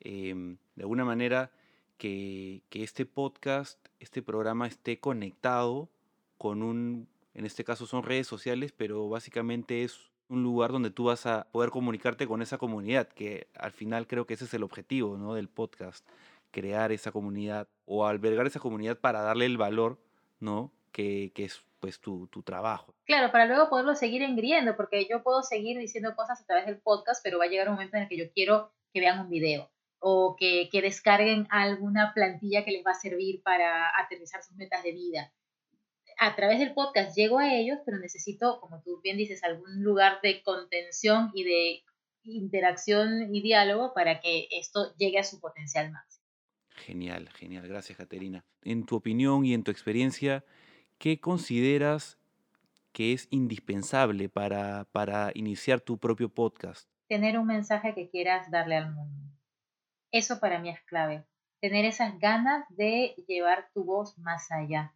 Em, 0.00 0.56
de 0.74 0.82
alguna 0.82 1.04
manera, 1.04 1.50
que, 1.98 2.62
que, 2.70 2.82
este 2.82 3.04
podcast, 3.06 3.78
este 4.00 4.22
programa 4.22 4.66
esté 4.66 4.98
conectado 4.98 5.88
con 6.38 6.62
un, 6.62 7.08
en 7.34 7.46
este 7.46 7.64
caso 7.64 7.86
son 7.86 8.02
redes 8.02 8.26
sociales, 8.26 8.72
pero 8.72 9.08
básicamente 9.08 9.84
es 9.84 10.10
un 10.28 10.42
lugar 10.42 10.72
donde 10.72 10.90
tú 10.90 11.04
vas 11.04 11.26
a 11.26 11.46
poder 11.52 11.70
comunicarte 11.70 12.26
con 12.26 12.42
esa 12.42 12.58
comunidad, 12.58 13.08
que 13.08 13.48
al 13.54 13.72
final 13.72 14.06
creo 14.06 14.26
que 14.26 14.34
ese 14.34 14.46
es 14.46 14.54
el 14.54 14.62
objetivo 14.62 15.18
¿no? 15.18 15.34
del 15.34 15.48
podcast, 15.48 16.06
crear 16.50 16.90
esa 16.90 17.12
comunidad 17.12 17.68
o 17.84 18.06
albergar 18.06 18.46
esa 18.46 18.60
comunidad 18.60 18.98
para 18.98 19.20
darle 19.20 19.46
el 19.46 19.58
valor 19.58 19.98
¿no? 20.40 20.72
Que, 20.92 21.32
que 21.34 21.44
es 21.44 21.62
pues 21.80 22.00
tu, 22.00 22.28
tu, 22.28 22.42
trabajo. 22.42 22.94
Claro, 23.04 23.32
para 23.32 23.46
luego 23.46 23.68
poderlo 23.68 23.96
seguir 23.96 24.22
engriendo, 24.22 24.76
porque 24.76 25.08
yo 25.10 25.24
puedo 25.24 25.42
seguir 25.42 25.78
diciendo 25.78 26.14
cosas 26.14 26.40
a 26.40 26.46
través 26.46 26.66
del 26.66 26.80
podcast, 26.80 27.20
pero 27.24 27.38
va 27.38 27.46
a 27.46 27.48
llegar 27.48 27.68
un 27.68 27.74
momento 27.74 27.96
en 27.96 28.04
el 28.04 28.08
que 28.08 28.16
yo 28.16 28.30
quiero 28.32 28.72
que 28.92 29.00
vean 29.00 29.18
un 29.18 29.28
video 29.28 29.68
o 29.98 30.36
que, 30.38 30.68
que 30.70 30.82
descarguen 30.82 31.46
alguna 31.50 32.12
plantilla 32.14 32.64
que 32.64 32.72
les 32.72 32.84
va 32.84 32.92
a 32.92 33.00
servir 33.00 33.42
para 33.42 33.90
aterrizar 33.98 34.42
sus 34.42 34.56
metas 34.56 34.82
de 34.82 34.92
vida. 34.92 35.32
A 36.18 36.36
través 36.36 36.58
del 36.58 36.74
podcast 36.74 37.16
llego 37.16 37.38
a 37.38 37.54
ellos, 37.54 37.78
pero 37.84 37.98
necesito, 37.98 38.60
como 38.60 38.82
tú 38.82 39.00
bien 39.02 39.16
dices, 39.16 39.42
algún 39.42 39.82
lugar 39.82 40.20
de 40.22 40.42
contención 40.42 41.30
y 41.34 41.44
de 41.44 41.82
interacción 42.24 43.34
y 43.34 43.42
diálogo 43.42 43.92
para 43.94 44.20
que 44.20 44.48
esto 44.50 44.94
llegue 44.96 45.18
a 45.18 45.24
su 45.24 45.40
potencial 45.40 45.90
máximo. 45.90 46.24
Genial, 46.70 47.28
genial. 47.30 47.66
Gracias, 47.68 47.98
Caterina. 47.98 48.44
En 48.62 48.86
tu 48.86 48.96
opinión 48.96 49.44
y 49.44 49.54
en 49.54 49.62
tu 49.62 49.70
experiencia, 49.70 50.44
¿qué 51.02 51.18
consideras 51.18 52.16
que 52.92 53.12
es 53.12 53.26
indispensable 53.32 54.28
para, 54.28 54.84
para 54.92 55.32
iniciar 55.34 55.80
tu 55.80 55.98
propio 55.98 56.28
podcast? 56.28 56.88
Tener 57.08 57.40
un 57.40 57.48
mensaje 57.48 57.92
que 57.92 58.08
quieras 58.08 58.48
darle 58.52 58.76
al 58.76 58.92
mundo. 58.92 59.20
Eso 60.12 60.38
para 60.38 60.60
mí 60.60 60.70
es 60.70 60.80
clave. 60.82 61.26
Tener 61.60 61.86
esas 61.86 62.20
ganas 62.20 62.64
de 62.68 63.16
llevar 63.26 63.68
tu 63.74 63.82
voz 63.82 64.16
más 64.18 64.52
allá. 64.52 64.94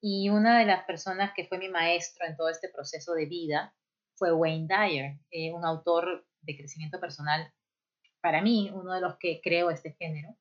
Y 0.00 0.30
una 0.30 0.58
de 0.58 0.64
las 0.64 0.84
personas 0.84 1.32
que 1.34 1.44
fue 1.44 1.58
mi 1.58 1.68
maestro 1.68 2.24
en 2.26 2.34
todo 2.34 2.48
este 2.48 2.70
proceso 2.70 3.12
de 3.12 3.26
vida 3.26 3.74
fue 4.14 4.32
Wayne 4.32 4.68
Dyer, 4.68 5.18
eh, 5.30 5.52
un 5.52 5.66
autor 5.66 6.26
de 6.40 6.56
crecimiento 6.56 6.98
personal, 6.98 7.52
para 8.22 8.40
mí, 8.40 8.70
uno 8.72 8.94
de 8.94 9.02
los 9.02 9.18
que 9.18 9.42
creo 9.44 9.68
este 9.68 9.92
género. 9.98 10.34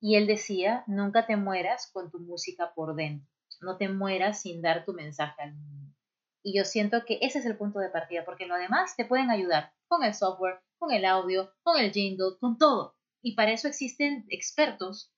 Y 0.00 0.14
él 0.14 0.28
decía, 0.28 0.84
nunca 0.86 1.26
te 1.26 1.36
mueras 1.36 1.90
con 1.92 2.12
tu 2.12 2.20
música 2.20 2.72
por 2.76 2.94
dentro 2.94 3.28
no 3.60 3.76
te 3.76 3.88
mueras 3.88 4.42
sin 4.42 4.62
dar 4.62 4.84
tu 4.84 4.92
mensaje 4.92 5.42
al 5.42 5.54
mundo. 5.54 5.94
Y 6.42 6.56
yo 6.56 6.64
siento 6.64 7.04
que 7.04 7.18
ese 7.20 7.38
es 7.38 7.46
el 7.46 7.56
punto 7.56 7.78
de 7.78 7.90
partida, 7.90 8.24
porque 8.24 8.46
lo 8.46 8.56
demás 8.56 8.96
te 8.96 9.04
pueden 9.04 9.30
ayudar 9.30 9.72
con 9.88 10.04
el 10.04 10.14
software, 10.14 10.60
con 10.78 10.92
el 10.92 11.04
audio, 11.04 11.52
con 11.62 11.78
el 11.78 11.92
jingle, 11.92 12.38
con 12.40 12.56
todo. 12.56 12.96
Y 13.22 13.34
para 13.34 13.52
eso 13.52 13.68
existen 13.68 14.24
expertos 14.28 15.12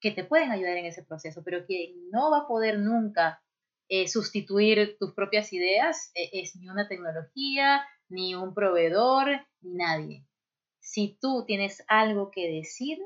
que 0.00 0.12
te 0.12 0.24
pueden 0.24 0.50
ayudar 0.50 0.76
en 0.76 0.86
ese 0.86 1.04
proceso, 1.04 1.42
pero 1.44 1.66
que 1.66 1.94
no 2.12 2.30
va 2.30 2.38
a 2.40 2.46
poder 2.46 2.78
nunca 2.78 3.42
eh, 3.88 4.06
sustituir 4.06 4.96
tus 4.98 5.12
propias 5.14 5.52
ideas, 5.52 6.12
eh, 6.14 6.30
es 6.32 6.54
ni 6.56 6.68
una 6.68 6.88
tecnología, 6.88 7.84
ni 8.08 8.34
un 8.34 8.54
proveedor, 8.54 9.46
ni 9.60 9.74
nadie. 9.74 10.26
Si 10.78 11.18
tú 11.20 11.44
tienes 11.46 11.84
algo 11.88 12.30
que 12.30 12.50
decir, 12.50 12.98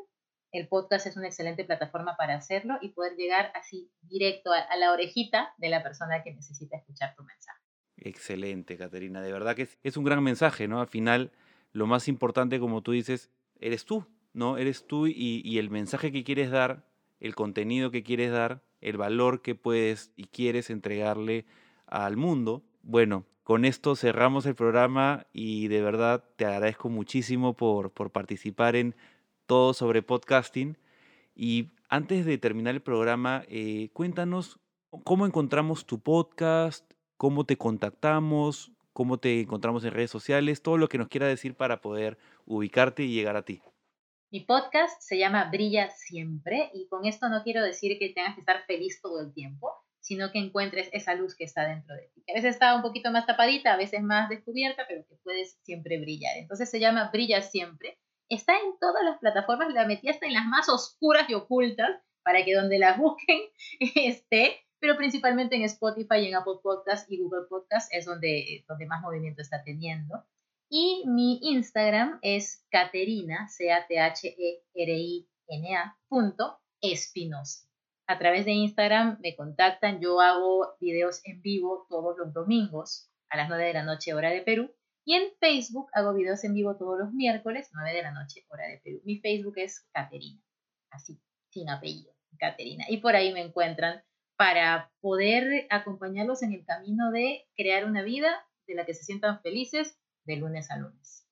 el 0.55 0.69
podcast 0.69 1.05
es 1.09 1.17
una 1.17 1.27
excelente 1.27 1.65
plataforma 1.65 2.17
para 2.17 2.37
hacerlo 2.37 2.79
y 2.81 2.91
poder 2.91 3.17
llegar 3.17 3.51
así 3.57 3.91
directo 4.03 4.53
a, 4.53 4.77
la 4.77 4.93
orejita 4.93 5.53
de 5.59 5.69
la 5.69 5.83
persona 5.83 6.23
que 6.23 6.33
necesita 6.33 6.77
escuchar 6.77 7.17
tu 7.17 7.25
mensaje. 7.25 7.61
Excelente, 7.97 8.77
Caterina. 8.77 9.21
De 9.21 9.33
verdad 9.33 9.57
que 9.57 9.69
es, 9.83 9.97
un 9.97 10.05
gran 10.05 10.23
mensaje, 10.23 10.69
¿no? 10.69 10.81
Al 10.81 10.87
final, 10.87 11.33
lo 11.73 11.89
más 11.89 12.07
importante, 12.07 12.61
como 12.61 12.83
tú 12.83 12.93
dices, 12.93 13.31
eres 13.59 13.85
tú, 13.85 14.07
¿no? 14.33 14.57
Eres 14.57 14.87
tú 14.87 15.09
y, 15.09 15.59
el 15.59 15.71
mensaje 15.71 16.13
que 16.13 16.23
quieres 16.23 16.53
dar, 16.53 16.87
el 17.19 17.35
contenido 17.35 17.91
que 17.91 18.05
quieres 18.05 18.31
dar, 18.31 18.63
el 18.81 18.97
valor 18.97 19.43
que 19.43 19.57
puedes 19.57 20.13
y 20.15 20.27
quieres 20.27 20.71
entregarle 20.71 21.47
al 21.87 22.17
mundo. 22.17 22.63
Bueno, 22.83 23.27
con 23.43 23.65
esto 23.65 23.97
cerramos 23.97 24.47
el 24.47 24.55
programa 24.55 25.27
y 25.33 25.67
de 25.67 25.83
verdad 25.83 26.23
te 26.37 26.45
agradezco 26.45 26.91
muchísimo 26.91 27.55
por 27.55 27.91
participar 28.13 28.77
en 28.77 28.95
todo 29.47 29.75
sobre 29.75 30.03
podcasting. 30.03 30.79
Y 31.35 31.71
antes 31.89 32.25
de 32.27 32.39
terminar 32.39 32.75
el 32.75 32.83
programa, 32.83 33.45
eh, 33.49 33.91
cuéntanos 33.93 34.61
cómo 35.05 35.27
encontramos 35.27 35.87
tu 35.87 36.01
podcast, 36.01 36.91
cómo 37.17 37.45
te 37.45 37.57
contactamos, 37.57 38.73
cómo 38.93 39.19
te 39.19 39.41
encontramos 39.41 39.85
en 39.85 39.93
redes 39.93 40.11
sociales, 40.11 40.63
todo 40.63 40.79
lo 40.79 40.89
que 40.89 40.99
nos 40.99 41.09
quiera 41.09 41.27
decir 41.27 41.55
para 41.55 41.81
poder 41.81 42.19
ubicarte 42.47 43.03
y 43.03 43.13
llegar 43.13 43.37
a 43.37 43.45
ti. 43.45 43.61
Mi 44.31 44.41
podcast 44.41 45.01
se 45.01 45.19
llama 45.19 45.51
Brilla 45.51 45.91
Siempre 45.91 46.71
y 46.75 46.89
con 46.89 47.05
esto 47.07 47.29
no 47.29 47.43
quiero 47.43 47.63
decir 47.63 47.99
que 47.99 48.11
tengas 48.11 48.35
que 48.35 48.41
estar 48.41 48.65
feliz 48.67 49.01
todo 49.01 49.21
el 49.21 49.33
tiempo, 49.33 49.73
sino 50.01 50.33
que 50.33 50.39
encuentres 50.39 50.89
esa 50.93 51.15
luz 51.15 51.37
que 51.37 51.45
está 51.45 51.67
dentro 51.69 51.95
de 51.95 52.11
ti. 52.15 52.25
A 52.31 52.35
veces 52.35 52.55
está 52.55 52.75
un 52.75 52.83
poquito 52.83 53.11
más 53.11 53.27
tapadita, 53.27 53.75
a 53.75 53.77
veces 53.77 54.03
más 54.03 54.29
descubierta, 54.29 54.85
pero 54.89 55.05
que 55.09 55.17
puedes 55.23 55.59
siempre 55.63 56.01
brillar. 56.01 56.37
Entonces 56.37 56.69
se 56.71 56.81
llama 56.81 57.11
Brilla 57.13 57.43
Siempre 57.43 57.99
Está 58.35 58.55
en 58.59 58.77
todas 58.81 59.05
las 59.05 59.19
plataformas, 59.19 59.73
la 59.73 59.87
metí 59.87 60.09
hasta 60.09 60.27
en 60.27 60.33
las 60.33 60.45
más 60.47 60.69
oscuras 60.69 61.31
y 61.31 61.35
ocultas 61.35 62.03
para 62.25 62.45
que 62.45 62.53
donde 62.53 62.81
la 62.81 62.95
busquen 62.99 63.41
esté, 63.95 64.57
pero 64.81 64.97
principalmente 64.97 65.55
en 65.55 65.63
Spotify, 65.63 66.27
en 66.27 66.35
Apple 66.35 66.55
Podcasts 66.61 67.09
y 67.09 67.23
Google 67.23 67.47
Podcasts 67.49 67.89
es 67.93 68.07
donde, 68.07 68.65
donde 68.67 68.87
más 68.87 69.03
movimiento 69.03 69.41
está 69.41 69.63
teniendo. 69.63 70.25
Y 70.69 71.05
mi 71.07 71.39
Instagram 71.43 72.19
es 72.23 72.67
Caterina, 72.71 73.47
C-A-T-H-E-R-I-N-A, 73.47 73.97
punto, 76.09 76.59
Espinosa. 76.81 77.69
A 78.09 78.19
través 78.19 78.47
de 78.47 78.53
Instagram 78.53 79.21
me 79.23 79.37
contactan, 79.37 80.01
yo 80.01 80.21
hago 80.21 80.75
videos 80.81 81.21
en 81.25 81.41
vivo 81.41 81.87
todos 81.89 82.19
los 82.19 82.35
domingos 82.35 83.09
a 83.31 83.37
las 83.37 83.49
9 83.49 83.65
de 83.65 83.75
la 83.75 83.85
noche 83.85 84.13
hora 84.13 84.31
de 84.31 84.43
Perú 84.43 84.75
y 85.05 85.15
en 85.15 85.33
Facebook 85.39 85.89
hago 85.93 86.15
videos 86.15 86.43
en 86.45 86.55
vivo 86.55 86.77
todos 86.77 86.99
los 86.99 87.13
miércoles, 87.13 87.69
9 87.73 87.93
de 87.93 88.03
la 88.03 88.13
noche, 88.13 88.47
hora 88.49 88.67
de 88.67 88.81
Perú. 88.83 89.03
Mi 89.05 89.19
Facebook 89.19 89.55
es 89.57 89.87
Caterina, 89.93 90.41
así, 90.91 91.21
sin 91.51 91.69
apellido, 91.69 92.15
Caterina. 92.39 92.85
Y 92.89 92.99
por 92.99 93.15
ahí 93.15 93.33
me 93.33 93.43
encuentran 93.43 94.03
para 94.37 94.91
poder 95.01 95.67
acompañarlos 95.71 96.43
en 96.43 96.55
el 96.55 96.65
camino 96.65 97.11
de 97.11 97.47
crear 97.57 97.85
una 97.85 98.03
vida 98.03 98.47
de 98.67 98.75
la 98.75 98.87
que 98.87 98.95
se 98.95 99.05
sientan 99.05 99.41
felices 99.43 99.99
de 100.25 100.37
lunes 100.37 100.71
a 100.71 100.79
lunes. 100.79 101.29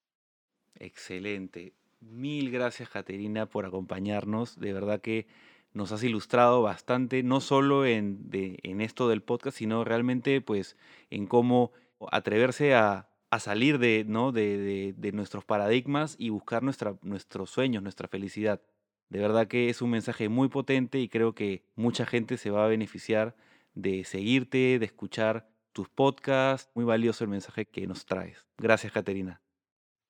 Excelente. 0.75 1.75
Mil 2.01 2.51
gracias, 2.51 2.91
Caterina, 2.91 3.47
por 3.47 3.65
acompañarnos. 3.65 4.59
De 4.61 4.73
verdad 4.73 5.01
que 5.01 5.27
nos 5.73 5.93
has 5.93 6.03
ilustrado 6.03 6.61
bastante, 6.61 7.23
no 7.23 7.41
solo 7.41 7.87
en, 7.87 8.29
en 8.33 8.81
esto 8.83 9.09
del 9.09 9.23
podcast, 9.23 9.57
sino 9.57 9.83
realmente 9.85 10.43
pues 10.43 10.77
en 11.09 11.27
cómo 11.27 11.73
atreverse 12.11 12.75
a, 12.75 13.12
a 13.33 13.41
salir 13.41 13.79
de, 13.79 14.05
¿no? 14.07 14.31
de, 14.31 15.11
nuestros 15.15 15.43
paradigmas 15.43 16.17
y 16.19 16.29
buscar 16.29 16.63
nuestra, 16.63 16.97
nuestros 17.01 17.49
sueños, 17.49 17.83
nuestra 17.83 18.07
felicidad. 18.07 18.61
De 19.09 19.21
verdad 19.21 19.49
que 19.49 19.71
es 19.71 19.81
un 19.81 19.89
mensaje 19.89 20.29
muy 20.29 20.49
potente 20.49 20.99
y 20.99 21.09
creo 21.09 21.35
que 21.35 21.65
mucha 21.75 22.05
gente 22.05 22.37
se 22.37 22.51
va 22.51 22.67
a 22.67 22.69
beneficiar 22.69 23.35
de 23.73 24.05
seguirte, 24.05 24.79
de 24.79 24.85
escuchar 24.85 25.49
tus 25.73 25.89
podcasts. 25.89 26.71
Muy 26.75 26.85
valioso 26.85 27.25
el 27.25 27.31
mensaje 27.31 27.65
que 27.65 27.87
nos 27.87 28.05
traes. 28.05 28.47
Gracias, 28.59 28.93
Caterina. 28.93 29.41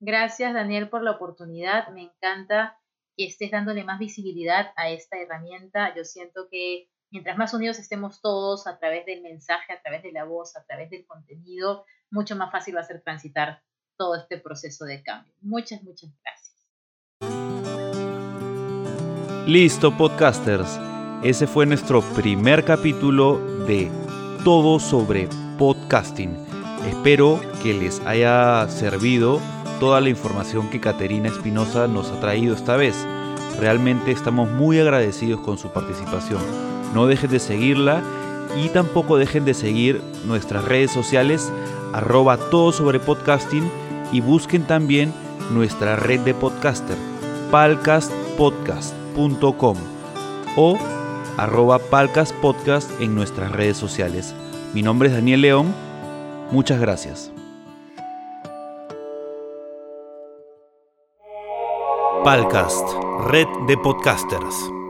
Gracias, 0.01 0.53
Daniel, 0.53 0.89
por 0.89 1.05
la 1.05 1.13
oportunidad. 1.13 1.93
Me 1.93 2.03
encanta 2.03 2.81
que 3.17 3.27
estés 3.27 3.53
dándole 3.53 3.85
más 3.85 4.01
visibilidad 4.01 4.73
a 4.75 4.91
esta 4.91 5.17
herramienta. 5.17 5.95
Yo 5.95 6.03
siento 6.03 6.49
que 6.51 6.89
mientras 7.13 7.37
más 7.37 7.55
unidos 7.55 7.79
estemos 7.79 8.21
todos 8.21 8.67
a 8.67 8.79
través 8.79 9.07
del 9.07 9.23
mensaje, 9.23 9.73
a 9.73 9.81
través 9.81 10.03
de 10.03 10.13
la 10.13 10.25
voz, 10.25 10.57
a 10.57 10.65
través 10.65 10.91
del 10.91 11.07
contenido, 11.07 11.85
mucho 12.11 12.35
más 12.35 12.51
fácil 12.51 12.77
va 12.77 12.81
a 12.81 12.85
ser 12.85 13.03
transitar 13.03 13.63
todo 13.97 14.17
este 14.17 14.39
proceso 14.39 14.87
de 14.87 15.03
cambio. 15.03 15.33
Muchas, 15.41 15.83
muchas 15.83 16.11
gracias. 16.25 16.53
Listo, 19.47 19.97
podcasters. 19.97 20.81
Ese 21.23 21.47
fue 21.47 21.67
nuestro 21.67 22.01
primer 22.15 22.65
capítulo 22.65 23.39
de 23.67 23.91
Todo 24.43 24.81
sobre 24.81 25.29
podcasting. 25.59 26.35
Espero 26.87 27.41
que 27.63 27.75
les 27.75 28.01
haya 28.01 28.67
servido 28.69 29.39
toda 29.79 30.01
la 30.01 30.09
información 30.09 30.71
que 30.71 30.81
Caterina 30.81 31.29
Espinosa 31.29 31.87
nos 31.87 32.11
ha 32.11 32.19
traído 32.21 32.55
esta 32.55 32.77
vez. 32.77 33.07
Realmente 33.59 34.11
estamos 34.11 34.49
muy 34.49 34.81
agradecidos 34.81 35.41
con 35.43 35.59
su 35.59 35.73
participación. 35.73 36.72
No 36.95 37.07
dejen 37.07 37.31
de 37.31 37.39
seguirla 37.39 38.03
y 38.63 38.69
tampoco 38.69 39.17
dejen 39.17 39.45
de 39.45 39.55
seguir 39.55 40.03
nuestras 40.27 40.65
redes 40.65 40.91
sociales 40.91 41.53
arroba 41.93 42.37
todo 42.37 42.73
sobre 42.73 43.01
podcasting 43.01 43.71
y 44.13 44.21
busquen 44.21 44.67
también 44.67 45.13
nuestra 45.51 45.97
red 45.97 46.21
de 46.21 46.35
podcaster 46.35 46.97
palcastpodcast.com 47.51 49.77
o 50.57 50.79
arroba 51.37 51.79
palcastpodcast 51.79 52.91
en 53.01 53.15
nuestras 53.15 53.53
redes 53.53 53.77
sociales. 53.77 54.35
Mi 54.75 54.83
nombre 54.83 55.09
es 55.09 55.15
Daniel 55.15 55.43
León, 55.43 55.75
muchas 56.51 56.81
gracias. 56.81 57.31
Palcast, 62.25 62.89
red 63.29 63.47
de 63.67 63.77
podcasters. 63.77 64.82